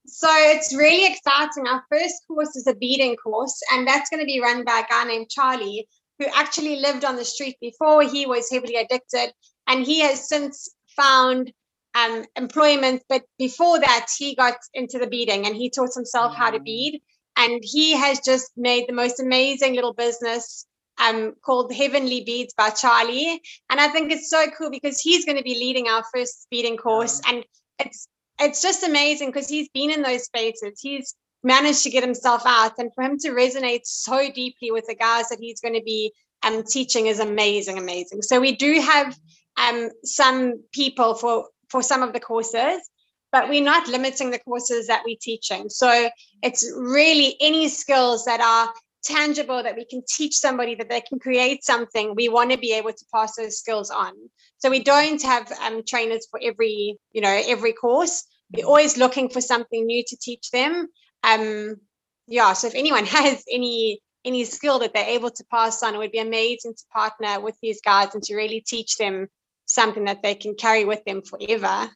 So 0.08 0.28
it's 0.32 0.76
really 0.76 1.06
exciting. 1.14 1.68
Our 1.68 1.84
first 1.92 2.16
course 2.28 2.56
is 2.56 2.66
a 2.66 2.74
beading 2.74 3.16
course 3.18 3.62
and 3.72 3.88
that's 3.88 4.10
going 4.10 4.20
to 4.20 4.26
be 4.26 4.42
run 4.42 4.66
by 4.66 4.80
a 4.80 4.92
guy 4.92 5.04
named 5.04 5.30
charlie 5.30 5.88
who 6.18 6.26
actually 6.34 6.78
lived 6.78 7.06
on 7.06 7.16
the 7.16 7.26
street 7.26 7.58
before 7.62 8.04
he 8.04 8.26
was 8.26 8.50
heavily 8.50 8.76
addicted 8.76 9.34
and 9.68 9.86
he 9.86 10.00
has 10.02 10.28
since 10.28 10.70
found 10.96 11.52
um, 11.96 12.26
employment 12.36 13.04
but 13.10 13.24
before 13.38 13.80
that 13.80 14.08
he 14.18 14.36
got 14.36 14.56
into 14.74 14.98
the 14.98 15.08
beading 15.08 15.46
and 15.46 15.56
he 15.56 15.70
taught 15.70 15.94
himself 15.94 16.36
how 16.36 16.50
to 16.50 16.60
mm. 16.60 16.64
bead 16.64 17.02
and 17.38 17.62
he 17.64 17.94
has 17.94 18.20
just 18.22 18.52
made 18.56 18.86
the 18.88 18.94
most 18.94 19.20
amazing 19.20 19.76
little 19.76 19.94
business 19.94 20.66
um, 20.98 21.34
called 21.44 21.74
Heavenly 21.74 22.24
Beads 22.24 22.54
by 22.54 22.70
Charlie. 22.70 23.42
And 23.70 23.80
I 23.80 23.88
think 23.90 24.12
it's 24.12 24.30
so 24.30 24.48
cool 24.58 24.70
because 24.70 25.00
he's 25.00 25.26
going 25.26 25.38
to 25.38 25.44
be 25.44 25.56
leading 25.56 25.88
our 25.88 26.04
first 26.14 26.48
beading 26.50 26.78
course. 26.78 27.22
And 27.28 27.44
it's 27.80 28.08
it's 28.40 28.62
just 28.62 28.84
amazing 28.84 29.30
because 29.30 29.48
he's 29.48 29.70
been 29.70 29.92
in 29.92 30.02
those 30.02 30.24
spaces. 30.24 30.80
He's 30.82 31.16
managed 31.44 31.84
to 31.84 31.90
get 31.90 32.04
himself 32.04 32.44
out. 32.46 32.74
And 32.80 32.92
for 32.94 33.04
him 33.04 33.18
to 33.20 33.30
resonate 33.30 33.82
so 33.84 34.32
deeply 34.32 34.72
with 34.72 34.88
the 34.88 34.96
guys 34.96 35.30
that 35.30 35.40
he's 35.40 35.62
going 35.62 35.76
to 35.76 35.84
be 35.84 36.12
um, 36.44 36.64
teaching 36.64 37.08
is 37.08 37.20
amazing, 37.20 37.78
amazing. 37.78 38.24
So 38.24 38.40
we 38.40 38.56
do 38.56 38.80
have 38.80 39.18
um, 39.58 39.90
some 40.04 40.64
people 40.72 41.16
for 41.16 41.48
for 41.70 41.84
some 41.84 42.04
of 42.04 42.14
the 42.14 42.20
courses 42.20 42.82
but 43.32 43.48
we're 43.48 43.64
not 43.64 43.88
limiting 43.88 44.32
the 44.32 44.40
courses 44.40 44.88
that 44.88 45.04
we're 45.06 45.18
teaching. 45.20 45.70
So 45.70 46.10
it's 46.44 46.70
really 46.78 47.38
any 47.40 47.70
skills 47.70 48.26
that 48.26 48.42
are 48.42 48.74
tangible 49.04 49.64
that 49.64 49.76
we 49.76 49.86
can 49.86 50.04
teach 50.08 50.36
somebody 50.36 50.76
that 50.76 50.90
they 50.90 51.02
can 51.02 51.20
create 51.20 51.64
something 51.64 52.14
we 52.16 52.30
want 52.30 52.52
to 52.52 52.58
be 52.58 52.74
able 52.74 52.92
to 52.92 53.06
pass 53.14 53.36
those 53.36 53.58
skills 53.58 53.90
on. 53.90 54.14
So 54.58 54.70
we 54.70 54.84
don't 54.84 55.22
have 55.24 55.52
um, 55.64 55.84
trainers 55.88 56.28
for 56.30 56.40
every 56.44 56.98
you 57.12 57.22
know 57.22 57.42
every 57.48 57.74
course. 57.74 58.26
We're 58.54 58.66
always 58.66 58.98
looking 58.98 59.30
for 59.30 59.42
something 59.42 59.86
new 59.86 60.04
to 60.08 60.18
teach 60.18 60.52
them. 60.52 60.88
Um 61.24 61.76
yeah 62.28 62.54
so 62.54 62.68
if 62.68 62.76
anyone 62.76 63.06
has 63.20 63.44
any 63.52 64.00
any 64.24 64.46
skill 64.46 64.80
that 64.80 64.94
they're 64.94 65.16
able 65.18 65.32
to 65.32 65.44
pass 65.50 65.82
on 65.82 65.96
it 65.96 65.98
would 65.98 66.12
be 66.12 66.20
amazing 66.20 66.76
to 66.76 66.84
partner 66.94 67.40
with 67.40 67.56
these 67.62 67.82
guys 67.82 68.14
and 68.14 68.22
to 68.24 68.36
really 68.36 68.62
teach 68.62 68.98
them 68.98 69.28
something 69.66 70.06
that 70.06 70.22
they 70.22 70.36
can 70.36 70.54
carry 70.54 70.86
with 70.86 71.04
them 71.06 71.22
forever. 71.24 71.90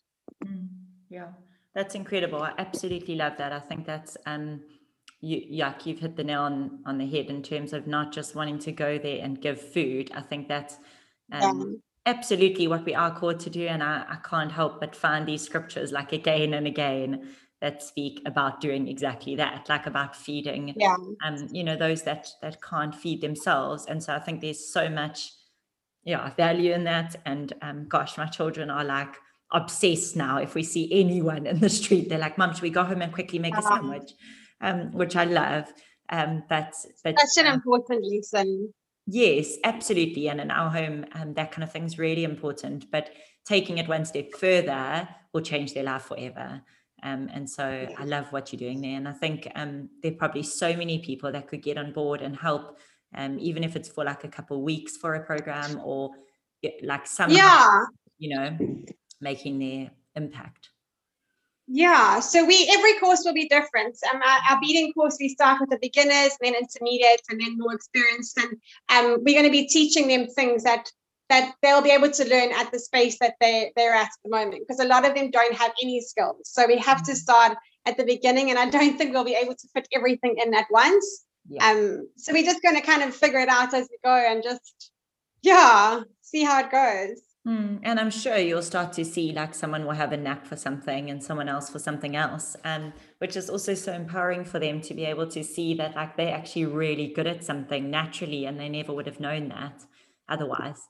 Mm, 0.43 0.67
yeah 1.09 1.27
that's 1.75 1.93
incredible. 1.93 2.41
I 2.41 2.53
absolutely 2.57 3.15
love 3.15 3.33
that. 3.37 3.51
I 3.51 3.59
think 3.59 3.85
that's 3.85 4.17
um 4.25 4.61
you 5.25 5.41
you've 5.83 5.99
hit 5.99 6.15
the 6.15 6.23
nail 6.23 6.41
on 6.41 6.79
on 6.85 6.99
the 6.99 7.07
head 7.07 7.25
in 7.27 7.41
terms 7.41 7.73
of 7.73 7.87
not 7.87 8.11
just 8.11 8.35
wanting 8.35 8.59
to 8.59 8.71
go 8.71 8.99
there 8.99 9.23
and 9.23 9.41
give 9.41 9.59
food. 9.59 10.11
I 10.13 10.21
think 10.21 10.47
that's 10.47 10.77
um, 11.31 11.81
yeah. 12.05 12.13
absolutely 12.13 12.67
what 12.67 12.85
we 12.85 12.93
are 12.93 13.17
called 13.17 13.39
to 13.39 13.49
do 13.49 13.65
and 13.65 13.81
I, 13.81 14.05
I 14.07 14.17
can't 14.29 14.51
help 14.51 14.79
but 14.79 14.95
find 14.95 15.27
these 15.27 15.41
scriptures 15.41 15.91
like 15.91 16.13
again 16.13 16.53
and 16.53 16.67
again 16.67 17.29
that 17.59 17.81
speak 17.81 18.21
about 18.27 18.61
doing 18.61 18.87
exactly 18.87 19.35
that 19.37 19.67
like 19.67 19.87
about 19.87 20.15
feeding 20.15 20.75
yeah. 20.77 20.95
um 21.25 21.47
you 21.51 21.63
know 21.63 21.75
those 21.75 22.03
that 22.03 22.29
that 22.43 22.61
can't 22.61 22.93
feed 22.93 23.21
themselves. 23.21 23.87
And 23.87 24.03
so 24.03 24.13
i 24.13 24.19
think 24.19 24.41
there's 24.41 24.71
so 24.71 24.89
much 24.89 25.31
yeah 26.03 26.29
value 26.35 26.71
in 26.73 26.83
that. 26.83 27.15
And 27.25 27.51
um 27.63 27.87
gosh 27.87 28.15
my 28.15 28.27
children 28.27 28.69
are 28.69 28.85
like 28.85 29.15
obsessed 29.51 30.15
now. 30.15 30.37
If 30.37 30.53
we 30.53 30.63
see 30.63 30.87
anyone 30.91 31.47
in 31.47 31.59
the 31.59 31.69
street 31.69 32.09
they're 32.09 32.25
like 32.27 32.37
mom 32.37 32.53
should 32.53 32.61
we 32.61 32.69
go 32.69 32.83
home 32.83 33.01
and 33.01 33.11
quickly 33.11 33.39
make 33.39 33.55
a 33.55 33.57
uh-huh. 33.57 33.77
sandwich 33.77 34.11
um 34.61 34.91
which 34.91 35.15
i 35.15 35.23
love 35.23 35.71
um 36.09 36.43
but 36.49 36.73
but 37.03 37.19
such 37.19 37.43
an 37.43 37.47
um, 37.47 37.55
important 37.55 38.05
lesson 38.05 38.73
yes 39.07 39.57
absolutely 39.63 40.27
and 40.29 40.41
in 40.41 40.51
our 40.51 40.69
home 40.69 41.05
um, 41.13 41.33
that 41.33 41.51
kind 41.51 41.63
of 41.63 41.71
thing 41.71 41.83
is 41.83 41.97
really 41.97 42.23
important 42.23 42.89
but 42.91 43.11
taking 43.45 43.77
it 43.77 43.87
one 43.87 44.05
step 44.05 44.31
further 44.33 45.07
will 45.33 45.41
change 45.41 45.73
their 45.73 45.83
life 45.83 46.03
forever 46.03 46.61
um, 47.05 47.29
and 47.31 47.47
so 47.47 47.87
I 47.97 48.03
love 48.03 48.31
what 48.31 48.51
you're 48.51 48.59
doing 48.59 48.81
there. 48.81 48.97
And 48.97 49.07
I 49.07 49.11
think 49.11 49.47
um, 49.55 49.89
there 50.01 50.11
are 50.11 50.15
probably 50.15 50.41
so 50.41 50.75
many 50.75 50.97
people 50.99 51.31
that 51.31 51.47
could 51.47 51.61
get 51.61 51.77
on 51.77 51.91
board 51.93 52.21
and 52.21 52.35
help, 52.35 52.79
um, 53.13 53.37
even 53.39 53.63
if 53.63 53.75
it's 53.75 53.89
for 53.89 54.03
like 54.03 54.23
a 54.23 54.27
couple 54.27 54.57
of 54.57 54.63
weeks 54.63 54.97
for 54.97 55.13
a 55.13 55.23
program 55.23 55.79
or 55.83 56.09
like 56.81 57.05
some, 57.05 57.29
yeah, 57.29 57.83
you 58.17 58.35
know, 58.35 58.57
making 59.21 59.59
their 59.59 59.91
impact. 60.15 60.69
Yeah, 61.67 62.19
so 62.19 62.45
we 62.45 62.69
every 62.71 62.99
course 62.99 63.23
will 63.25 63.33
be 63.33 63.47
different. 63.47 63.97
Um, 64.13 64.21
our, 64.21 64.39
our 64.51 64.59
beading 64.61 64.93
course 64.93 65.17
we 65.19 65.29
start 65.29 65.59
with 65.59 65.71
the 65.71 65.79
beginners, 65.81 66.37
then 66.39 66.53
intermediate, 66.53 67.21
and 67.29 67.41
then 67.41 67.57
more 67.57 67.73
experienced. 67.73 68.37
And 68.37 68.51
um, 68.89 69.23
we're 69.23 69.33
going 69.33 69.45
to 69.45 69.51
be 69.51 69.67
teaching 69.67 70.07
them 70.07 70.27
things 70.27 70.63
that 70.63 70.91
that 71.29 71.55
they'll 71.63 71.81
be 71.81 71.89
able 71.89 72.11
to 72.11 72.29
learn 72.29 72.51
at 72.51 72.71
the 72.71 72.77
space 72.77 73.17
that 73.19 73.33
they, 73.41 73.71
they're 73.75 73.95
at 73.95 74.03
at 74.03 74.09
the 74.23 74.29
moment 74.29 74.61
because 74.61 74.79
a 74.79 74.87
lot 74.87 75.07
of 75.07 75.15
them 75.15 75.31
don't 75.31 75.55
have 75.55 75.71
any 75.81 75.99
skills. 75.99 76.41
So 76.43 76.67
we 76.67 76.77
have 76.77 77.03
to 77.05 77.13
mm. 77.13 77.15
start 77.15 77.57
at 77.87 77.97
the 77.97 78.03
beginning, 78.03 78.51
and 78.51 78.59
I 78.59 78.69
don't 78.69 78.95
think 78.97 79.11
we'll 79.11 79.23
be 79.23 79.35
able 79.35 79.55
to 79.55 79.67
fit 79.73 79.87
everything 79.93 80.35
in 80.43 80.53
at 80.53 80.67
once. 80.69 81.25
Yeah. 81.49 81.67
Um, 81.67 82.09
so 82.15 82.31
we're 82.31 82.43
just 82.43 82.61
going 82.61 82.75
to 82.75 82.81
kind 82.81 83.01
of 83.03 83.15
figure 83.15 83.39
it 83.39 83.49
out 83.49 83.73
as 83.73 83.87
we 83.89 83.97
go 84.03 84.15
and 84.15 84.43
just, 84.43 84.91
yeah, 85.41 86.01
see 86.21 86.43
how 86.43 86.59
it 86.59 86.71
goes. 86.71 87.21
Mm, 87.47 87.79
and 87.83 87.99
I'm 87.99 88.09
sure 88.09 88.37
you'll 88.37 88.63
start 88.63 88.93
to 88.93 89.05
see 89.05 89.31
like 89.31 89.53
someone 89.53 89.85
will 89.85 89.93
have 89.93 90.11
a 90.11 90.17
knack 90.17 90.45
for 90.45 90.55
something 90.55 91.11
and 91.11 91.23
someone 91.23 91.47
else 91.47 91.69
for 91.69 91.77
something 91.77 92.15
else. 92.15 92.55
Um, 92.63 92.91
which 93.19 93.35
is 93.35 93.49
also 93.49 93.75
so 93.75 93.93
empowering 93.93 94.45
for 94.45 94.59
them 94.59 94.81
to 94.81 94.93
be 94.93 95.05
able 95.05 95.27
to 95.27 95.43
see 95.43 95.75
that 95.75 95.95
like 95.95 96.17
they're 96.17 96.35
actually 96.35 96.65
really 96.65 97.07
good 97.07 97.27
at 97.27 97.43
something 97.43 97.91
naturally 97.91 98.45
and 98.45 98.59
they 98.59 98.69
never 98.69 98.93
would 98.93 99.05
have 99.05 99.19
known 99.19 99.49
that 99.49 99.83
otherwise 100.27 100.87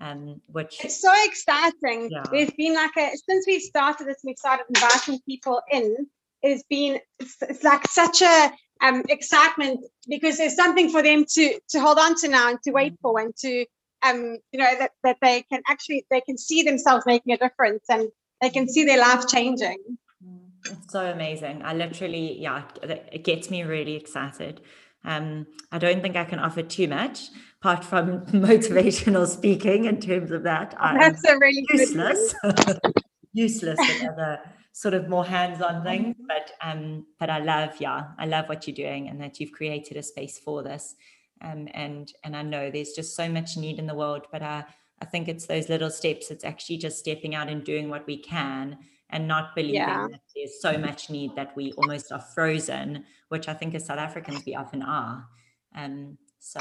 um, 0.00 0.40
which 0.46 0.84
it's 0.84 1.00
so 1.00 1.12
exciting. 1.24 2.08
Yeah. 2.10 2.22
There's 2.30 2.50
been 2.52 2.74
like 2.74 2.96
a 2.96 3.10
since 3.28 3.46
we've 3.46 3.62
started 3.62 4.06
this, 4.06 4.18
we've 4.24 4.38
started 4.38 4.64
inviting 4.68 5.20
people 5.26 5.60
in. 5.70 6.06
It's 6.42 6.62
been 6.64 7.00
it's, 7.18 7.36
it's 7.42 7.64
like 7.64 7.86
such 7.88 8.22
a 8.22 8.52
um, 8.80 9.02
excitement 9.08 9.84
because 10.08 10.38
there's 10.38 10.54
something 10.54 10.90
for 10.90 11.02
them 11.02 11.24
to 11.30 11.60
to 11.70 11.80
hold 11.80 11.98
on 11.98 12.14
to 12.16 12.28
now 12.28 12.50
and 12.50 12.62
to 12.62 12.70
wait 12.70 12.92
mm. 12.92 12.98
for 13.02 13.18
and 13.18 13.34
to 13.38 13.66
um 14.02 14.38
you 14.52 14.58
know 14.58 14.78
that 14.78 14.92
that 15.04 15.16
they 15.20 15.42
can 15.50 15.62
actually 15.68 16.06
they 16.10 16.20
can 16.20 16.38
see 16.38 16.62
themselves 16.62 17.04
making 17.06 17.32
a 17.32 17.38
difference 17.38 17.84
and 17.88 18.08
they 18.40 18.50
can 18.50 18.68
see 18.68 18.84
their 18.84 18.98
life 18.98 19.26
changing. 19.26 19.78
Mm. 20.24 20.38
It's 20.66 20.92
so 20.92 21.06
amazing. 21.06 21.62
I 21.62 21.74
literally 21.74 22.38
yeah, 22.38 22.62
it 22.82 23.24
gets 23.24 23.50
me 23.50 23.62
really 23.62 23.96
excited. 23.96 24.60
Um, 25.04 25.46
I 25.70 25.78
don't 25.78 26.02
think 26.02 26.16
I 26.16 26.24
can 26.24 26.38
offer 26.38 26.62
too 26.62 26.88
much 26.88 27.28
apart 27.60 27.84
from 27.84 28.20
motivational 28.26 29.26
speaking 29.26 29.84
in 29.84 30.00
terms 30.00 30.30
of 30.30 30.42
that. 30.44 30.74
I'm 30.80 30.98
That's 30.98 31.24
a 31.24 31.38
really 31.38 31.64
useless, 31.70 32.34
useless 33.32 33.78
with 33.78 34.10
other 34.10 34.40
sort 34.72 34.94
of 34.94 35.08
more 35.08 35.24
hands-on 35.24 35.82
things. 35.82 36.16
But 36.26 36.52
um, 36.60 37.06
but 37.18 37.30
I 37.30 37.38
love, 37.38 37.74
yeah, 37.80 38.08
I 38.18 38.26
love 38.26 38.48
what 38.48 38.66
you're 38.66 38.74
doing 38.74 39.08
and 39.08 39.20
that 39.20 39.40
you've 39.40 39.52
created 39.52 39.96
a 39.96 40.02
space 40.02 40.38
for 40.38 40.62
this. 40.62 40.94
Um, 41.42 41.68
and 41.72 42.12
and 42.24 42.36
I 42.36 42.42
know 42.42 42.70
there's 42.70 42.92
just 42.92 43.14
so 43.14 43.28
much 43.28 43.56
need 43.56 43.78
in 43.78 43.86
the 43.86 43.94
world, 43.94 44.26
but 44.32 44.42
I 44.42 44.64
I 45.00 45.04
think 45.04 45.28
it's 45.28 45.46
those 45.46 45.68
little 45.68 45.90
steps. 45.90 46.30
It's 46.30 46.44
actually 46.44 46.78
just 46.78 46.98
stepping 46.98 47.34
out 47.34 47.48
and 47.48 47.64
doing 47.64 47.88
what 47.88 48.06
we 48.06 48.18
can 48.18 48.78
and 49.10 49.26
not 49.26 49.54
believing 49.54 49.76
yeah. 49.76 50.06
that 50.10 50.20
there's 50.36 50.60
so 50.60 50.76
much 50.76 51.08
need 51.08 51.34
that 51.36 51.56
we 51.56 51.72
almost 51.72 52.12
are 52.12 52.20
frozen, 52.20 53.04
which 53.28 53.48
I 53.48 53.54
think 53.54 53.74
as 53.74 53.86
South 53.86 53.98
Africans 53.98 54.44
we 54.44 54.54
often 54.54 54.82
are. 54.82 55.26
Um, 55.74 56.18
so 56.40 56.60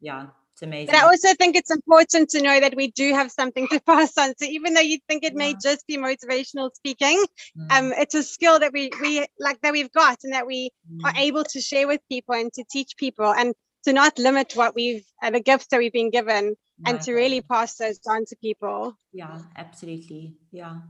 yeah, 0.00 0.26
it's 0.52 0.62
amazing. 0.62 0.86
But 0.86 0.96
I 0.96 1.06
also 1.06 1.34
think 1.34 1.54
it's 1.54 1.70
important 1.70 2.30
to 2.30 2.42
know 2.42 2.58
that 2.58 2.74
we 2.74 2.90
do 2.90 3.12
have 3.14 3.30
something 3.30 3.68
to 3.68 3.80
pass 3.86 4.16
on. 4.18 4.34
So 4.38 4.46
even 4.46 4.74
though 4.74 4.80
you 4.80 4.98
think 5.08 5.24
it 5.24 5.34
yeah. 5.34 5.38
may 5.38 5.54
just 5.62 5.86
be 5.86 5.96
motivational 5.96 6.74
speaking, 6.74 7.24
mm. 7.56 7.70
um, 7.70 7.92
it's 7.92 8.14
a 8.14 8.22
skill 8.22 8.58
that 8.58 8.72
we 8.72 8.90
we 9.00 9.24
like 9.38 9.60
that 9.60 9.72
we've 9.72 9.92
got 9.92 10.18
and 10.24 10.32
that 10.32 10.46
we 10.46 10.70
mm. 10.92 11.04
are 11.04 11.14
able 11.16 11.44
to 11.44 11.60
share 11.60 11.86
with 11.86 12.00
people 12.08 12.34
and 12.34 12.52
to 12.54 12.64
teach 12.70 12.96
people 12.96 13.32
and 13.32 13.54
to 13.88 13.94
not 13.94 14.18
limit 14.18 14.52
what 14.54 14.74
we've 14.74 15.04
uh, 15.22 15.30
the 15.30 15.40
gifts 15.40 15.68
that 15.70 15.78
we've 15.78 15.92
been 15.92 16.10
given 16.10 16.54
and 16.86 17.00
to 17.00 17.14
really 17.14 17.40
pass 17.40 17.76
those 17.76 17.98
on 18.06 18.26
to 18.26 18.36
people. 18.36 18.98
Yeah, 19.14 19.38
absolutely. 19.56 20.34
Yeah. 20.52 20.80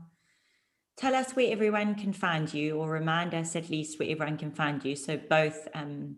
Tell 0.97 1.15
us 1.15 1.31
where 1.31 1.49
everyone 1.49 1.95
can 1.95 2.11
find 2.11 2.53
you 2.53 2.75
or 2.75 2.89
remind 2.89 3.33
us 3.33 3.55
at 3.55 3.69
least 3.69 3.99
where 3.99 4.09
everyone 4.09 4.37
can 4.37 4.51
find 4.51 4.83
you. 4.83 4.97
So 4.97 5.15
both 5.15 5.69
um 5.73 6.17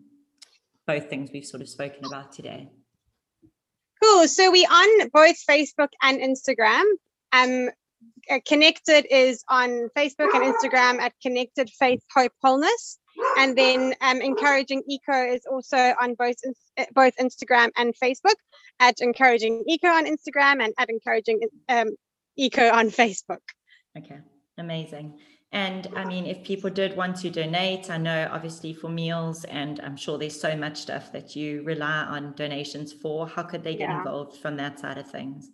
both 0.84 1.08
things 1.08 1.30
we've 1.32 1.46
sort 1.46 1.62
of 1.62 1.68
spoken 1.68 2.04
about 2.04 2.32
today. 2.32 2.68
Cool. 4.02 4.26
So 4.26 4.50
we 4.50 4.66
on 4.66 5.08
both 5.10 5.36
facebook 5.48 5.92
and 6.02 6.20
instagram. 6.20 6.82
Um 7.32 7.70
uh, 8.28 8.40
connected 8.44 9.06
is 9.08 9.44
on 9.48 9.88
facebook 9.96 10.34
and 10.34 10.52
instagram 10.52 11.00
at 11.00 11.12
connected 11.22 11.70
faith 11.70 12.02
hope 12.12 12.32
wholeness 12.42 12.98
and 13.38 13.56
then 13.56 13.94
um, 14.00 14.20
encouraging 14.20 14.82
eco 14.88 15.24
is 15.24 15.42
also 15.50 15.94
on 16.00 16.14
both 16.14 16.36
uh, 16.78 16.84
both 16.94 17.14
instagram 17.16 17.70
and 17.76 17.94
facebook 18.02 18.34
at 18.80 19.00
encouraging 19.00 19.62
eco 19.68 19.88
on 19.88 20.06
instagram 20.06 20.62
and 20.62 20.72
at 20.78 20.88
encouraging 20.88 21.40
um, 21.68 21.90
eco 22.36 22.70
on 22.70 22.88
facebook 22.88 23.40
okay 23.96 24.18
Amazing. 24.58 25.18
And 25.52 25.88
I 25.94 26.04
mean, 26.04 26.24
if 26.24 26.42
people 26.44 26.70
did 26.70 26.96
want 26.96 27.16
to 27.16 27.30
donate, 27.30 27.90
I 27.90 27.98
know 27.98 28.28
obviously 28.32 28.72
for 28.72 28.88
meals, 28.88 29.44
and 29.44 29.80
I'm 29.80 29.96
sure 29.96 30.16
there's 30.16 30.40
so 30.40 30.56
much 30.56 30.78
stuff 30.78 31.12
that 31.12 31.36
you 31.36 31.62
rely 31.62 32.04
on 32.04 32.32
donations 32.34 32.92
for. 32.92 33.26
How 33.26 33.42
could 33.42 33.62
they 33.62 33.74
get 33.74 33.90
yeah. 33.90 33.98
involved 33.98 34.38
from 34.38 34.56
that 34.56 34.78
side 34.78 34.96
of 34.96 35.10
things? 35.10 35.50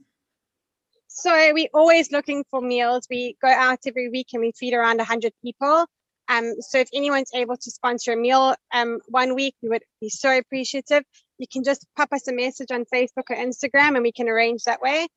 So 1.08 1.52
we're 1.52 1.70
always 1.74 2.12
looking 2.12 2.44
for 2.48 2.60
meals. 2.60 3.08
We 3.10 3.36
go 3.42 3.48
out 3.48 3.80
every 3.86 4.08
week 4.08 4.28
and 4.34 4.40
we 4.40 4.52
feed 4.52 4.74
around 4.74 4.98
100 4.98 5.32
people. 5.42 5.86
Um, 6.28 6.54
so 6.60 6.78
if 6.78 6.88
anyone's 6.92 7.30
able 7.34 7.56
to 7.56 7.70
sponsor 7.70 8.12
a 8.12 8.16
meal 8.16 8.54
um, 8.72 8.98
one 9.06 9.34
week, 9.34 9.54
we 9.62 9.70
would 9.70 9.84
be 10.00 10.10
so 10.10 10.36
appreciative. 10.36 11.02
You 11.38 11.46
can 11.50 11.64
just 11.64 11.86
pop 11.96 12.12
us 12.12 12.28
a 12.28 12.32
message 12.32 12.70
on 12.70 12.84
Facebook 12.92 13.30
or 13.30 13.36
Instagram 13.36 13.94
and 13.94 14.02
we 14.02 14.12
can 14.12 14.28
arrange 14.28 14.64
that 14.64 14.80
way. 14.80 15.08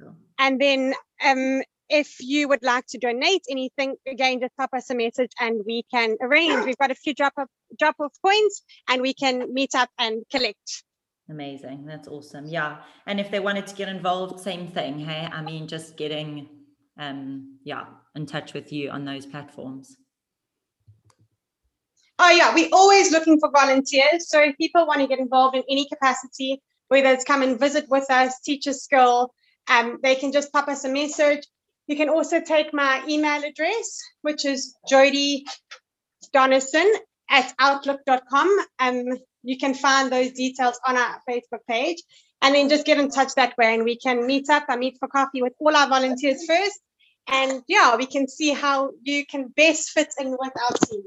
Cool. 0.00 0.16
And 0.38 0.60
then 0.60 0.94
um, 1.24 1.62
if 1.88 2.16
you 2.20 2.48
would 2.48 2.62
like 2.62 2.86
to 2.88 2.98
donate 2.98 3.42
anything, 3.50 3.96
again, 4.06 4.40
just 4.40 4.56
pop 4.56 4.70
us 4.72 4.88
a 4.90 4.94
message 4.94 5.30
and 5.40 5.60
we 5.66 5.84
can 5.92 6.16
arrange. 6.20 6.64
We've 6.64 6.78
got 6.78 6.90
a 6.90 6.94
few 6.94 7.14
drop 7.14 7.34
off 7.36 7.48
drop 7.78 7.96
off 8.00 8.12
points 8.24 8.62
and 8.88 9.02
we 9.02 9.14
can 9.14 9.52
meet 9.52 9.74
up 9.74 9.90
and 9.98 10.22
collect. 10.30 10.84
Amazing. 11.28 11.84
That's 11.86 12.08
awesome. 12.08 12.46
Yeah. 12.46 12.78
And 13.06 13.18
if 13.18 13.30
they 13.30 13.40
wanted 13.40 13.66
to 13.66 13.74
get 13.74 13.88
involved, 13.88 14.40
same 14.40 14.68
thing. 14.68 14.98
Hey, 14.98 15.28
I 15.30 15.42
mean, 15.42 15.68
just 15.68 15.96
getting 15.96 16.48
um 16.98 17.58
yeah, 17.64 17.84
in 18.14 18.26
touch 18.26 18.54
with 18.54 18.72
you 18.72 18.90
on 18.90 19.04
those 19.04 19.26
platforms. 19.26 19.96
Oh 22.18 22.30
yeah, 22.30 22.54
we're 22.54 22.68
always 22.72 23.10
looking 23.10 23.40
for 23.40 23.50
volunteers. 23.50 24.28
So 24.28 24.40
if 24.42 24.56
people 24.56 24.86
want 24.86 25.00
to 25.00 25.06
get 25.06 25.18
involved 25.18 25.56
in 25.56 25.62
any 25.68 25.86
capacity, 25.88 26.62
whether 26.88 27.08
it's 27.08 27.24
come 27.24 27.42
and 27.42 27.58
visit 27.58 27.86
with 27.88 28.10
us, 28.10 28.40
teach 28.40 28.66
a 28.66 28.74
skill, 28.74 29.32
um, 29.68 29.98
they 30.02 30.14
can 30.14 30.32
just 30.32 30.52
pop 30.52 30.68
us 30.68 30.84
a 30.84 30.88
message 30.88 31.44
you 31.86 31.96
can 31.96 32.08
also 32.08 32.40
take 32.40 32.72
my 32.72 33.02
email 33.08 33.42
address, 33.44 34.00
which 34.22 34.44
is 34.44 34.74
Jodi 34.88 35.44
Donison 36.34 36.90
at 37.30 37.52
outlook.com. 37.58 38.58
Um, 38.78 39.04
you 39.42 39.58
can 39.58 39.74
find 39.74 40.10
those 40.10 40.32
details 40.32 40.80
on 40.86 40.96
our 40.96 41.20
Facebook 41.28 41.60
page 41.68 42.02
and 42.40 42.54
then 42.54 42.70
just 42.70 42.86
get 42.86 42.98
in 42.98 43.10
touch 43.10 43.34
that 43.36 43.56
way 43.58 43.74
and 43.74 43.84
we 43.84 43.96
can 43.96 44.26
meet 44.26 44.48
up. 44.48 44.64
I 44.68 44.76
meet 44.76 44.96
for 44.98 45.08
coffee 45.08 45.42
with 45.42 45.52
all 45.58 45.76
our 45.76 45.88
volunteers 45.88 46.44
first. 46.46 46.80
And 47.28 47.62
yeah, 47.68 47.96
we 47.96 48.06
can 48.06 48.28
see 48.28 48.52
how 48.52 48.92
you 49.02 49.26
can 49.26 49.48
best 49.48 49.90
fit 49.90 50.12
in 50.18 50.30
with 50.30 50.52
our 50.56 50.76
team. 50.86 51.02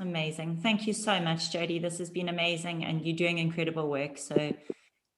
Amazing. 0.00 0.60
Thank 0.62 0.86
you 0.86 0.92
so 0.92 1.20
much, 1.20 1.52
Jodi. 1.52 1.78
This 1.78 1.98
has 1.98 2.10
been 2.10 2.28
amazing 2.28 2.84
and 2.84 3.04
you're 3.04 3.16
doing 3.16 3.38
incredible 3.38 3.88
work. 3.90 4.16
So 4.16 4.54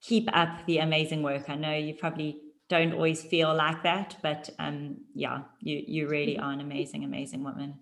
keep 0.03 0.29
up 0.33 0.67
the 0.67 0.79
amazing 0.79 1.23
work. 1.23 1.49
I 1.49 1.55
know 1.55 1.75
you 1.75 1.95
probably 1.95 2.41
don't 2.69 2.95
always 2.95 3.23
feel 3.23 3.55
like 3.55 3.83
that 3.83 4.17
but 4.23 4.49
um 4.59 4.97
yeah 5.15 5.43
you 5.61 5.83
you 5.87 6.09
really 6.09 6.39
are 6.39 6.51
an 6.51 6.61
amazing 6.61 7.05
amazing 7.05 7.45
woman 7.45 7.75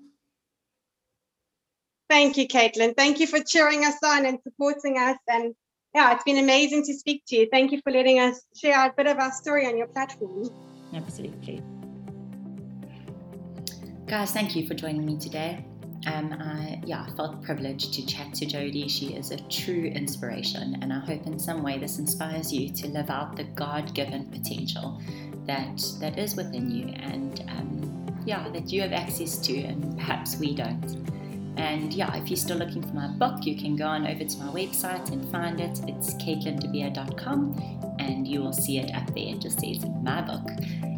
Thank 2.12 2.36
you, 2.36 2.46
Caitlin. 2.46 2.94
Thank 2.94 3.20
you 3.20 3.26
for 3.26 3.40
cheering 3.42 3.86
us 3.86 3.94
on 4.04 4.26
and 4.26 4.38
supporting 4.42 4.98
us. 4.98 5.16
And 5.26 5.54
yeah, 5.94 6.12
it's 6.12 6.24
been 6.24 6.36
amazing 6.36 6.84
to 6.84 6.92
speak 6.92 7.22
to 7.28 7.36
you. 7.36 7.48
Thank 7.50 7.72
you 7.72 7.80
for 7.82 7.90
letting 7.90 8.20
us 8.20 8.38
share 8.54 8.86
a 8.86 8.92
bit 8.94 9.06
of 9.06 9.16
our 9.18 9.32
story 9.32 9.66
on 9.66 9.78
your 9.78 9.86
platform. 9.86 10.50
Absolutely. 10.92 11.62
Guys, 14.06 14.32
thank 14.32 14.54
you 14.54 14.68
for 14.68 14.74
joining 14.74 15.06
me 15.06 15.16
today. 15.16 15.64
Um, 16.06 16.32
I 16.32 16.80
yeah, 16.84 17.06
I 17.06 17.10
felt 17.12 17.42
privileged 17.42 17.94
to 17.94 18.06
chat 18.06 18.34
to 18.34 18.46
Jodi. 18.46 18.88
She 18.88 19.14
is 19.14 19.30
a 19.30 19.36
true 19.48 19.84
inspiration, 19.84 20.78
and 20.82 20.92
I 20.92 20.98
hope 20.98 21.26
in 21.26 21.38
some 21.38 21.62
way 21.62 21.78
this 21.78 21.98
inspires 21.98 22.52
you 22.52 22.70
to 22.70 22.88
live 22.88 23.10
out 23.10 23.36
the 23.36 23.44
God-given 23.44 24.26
potential 24.26 25.00
that 25.46 25.82
that 26.00 26.18
is 26.18 26.34
within 26.34 26.70
you, 26.70 26.88
and 26.88 27.40
um, 27.48 28.22
yeah, 28.24 28.48
that 28.48 28.72
you 28.72 28.82
have 28.82 28.92
access 28.92 29.38
to, 29.38 29.56
and 29.58 29.96
perhaps 29.96 30.36
we 30.36 30.54
don't. 30.54 31.02
And 31.56 31.92
yeah, 31.92 32.14
if 32.16 32.30
you're 32.30 32.36
still 32.36 32.56
looking 32.56 32.82
for 32.82 32.94
my 32.94 33.08
book, 33.08 33.44
you 33.44 33.56
can 33.56 33.76
go 33.76 33.86
on 33.86 34.06
over 34.06 34.24
to 34.24 34.38
my 34.38 34.52
website 34.52 35.12
and 35.12 35.30
find 35.30 35.60
it. 35.60 35.80
It's 35.86 36.14
caitlindebeer.com 36.14 37.96
and 37.98 38.26
you 38.26 38.40
will 38.40 38.54
see 38.54 38.78
it 38.78 38.94
up 38.94 39.06
there. 39.14 39.34
It 39.34 39.40
just 39.40 39.60
says 39.60 39.84
my 40.02 40.22
book. 40.22 40.48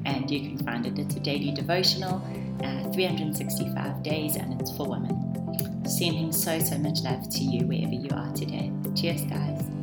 And 0.07 0.31
you 0.31 0.41
can 0.41 0.59
find 0.59 0.87
it. 0.87 0.99
It's 0.99 1.17
a 1.17 1.21
daily 1.21 1.51
devotional, 1.53 2.23
uh, 2.63 2.93
365 2.93 4.03
days, 4.03 4.37
and 4.37 4.61
it's 4.61 4.77
for 4.77 4.87
women. 4.89 5.85
Sending 5.87 6.33
so, 6.33 6.59
so 6.59 6.79
much 6.79 7.01
love 7.03 7.29
to 7.29 7.45
you 7.45 7.67
wherever 7.67 7.93
you 7.95 8.09
are 8.13 8.33
today. 8.33 8.73
Cheers, 8.95 9.23
guys. 9.25 9.74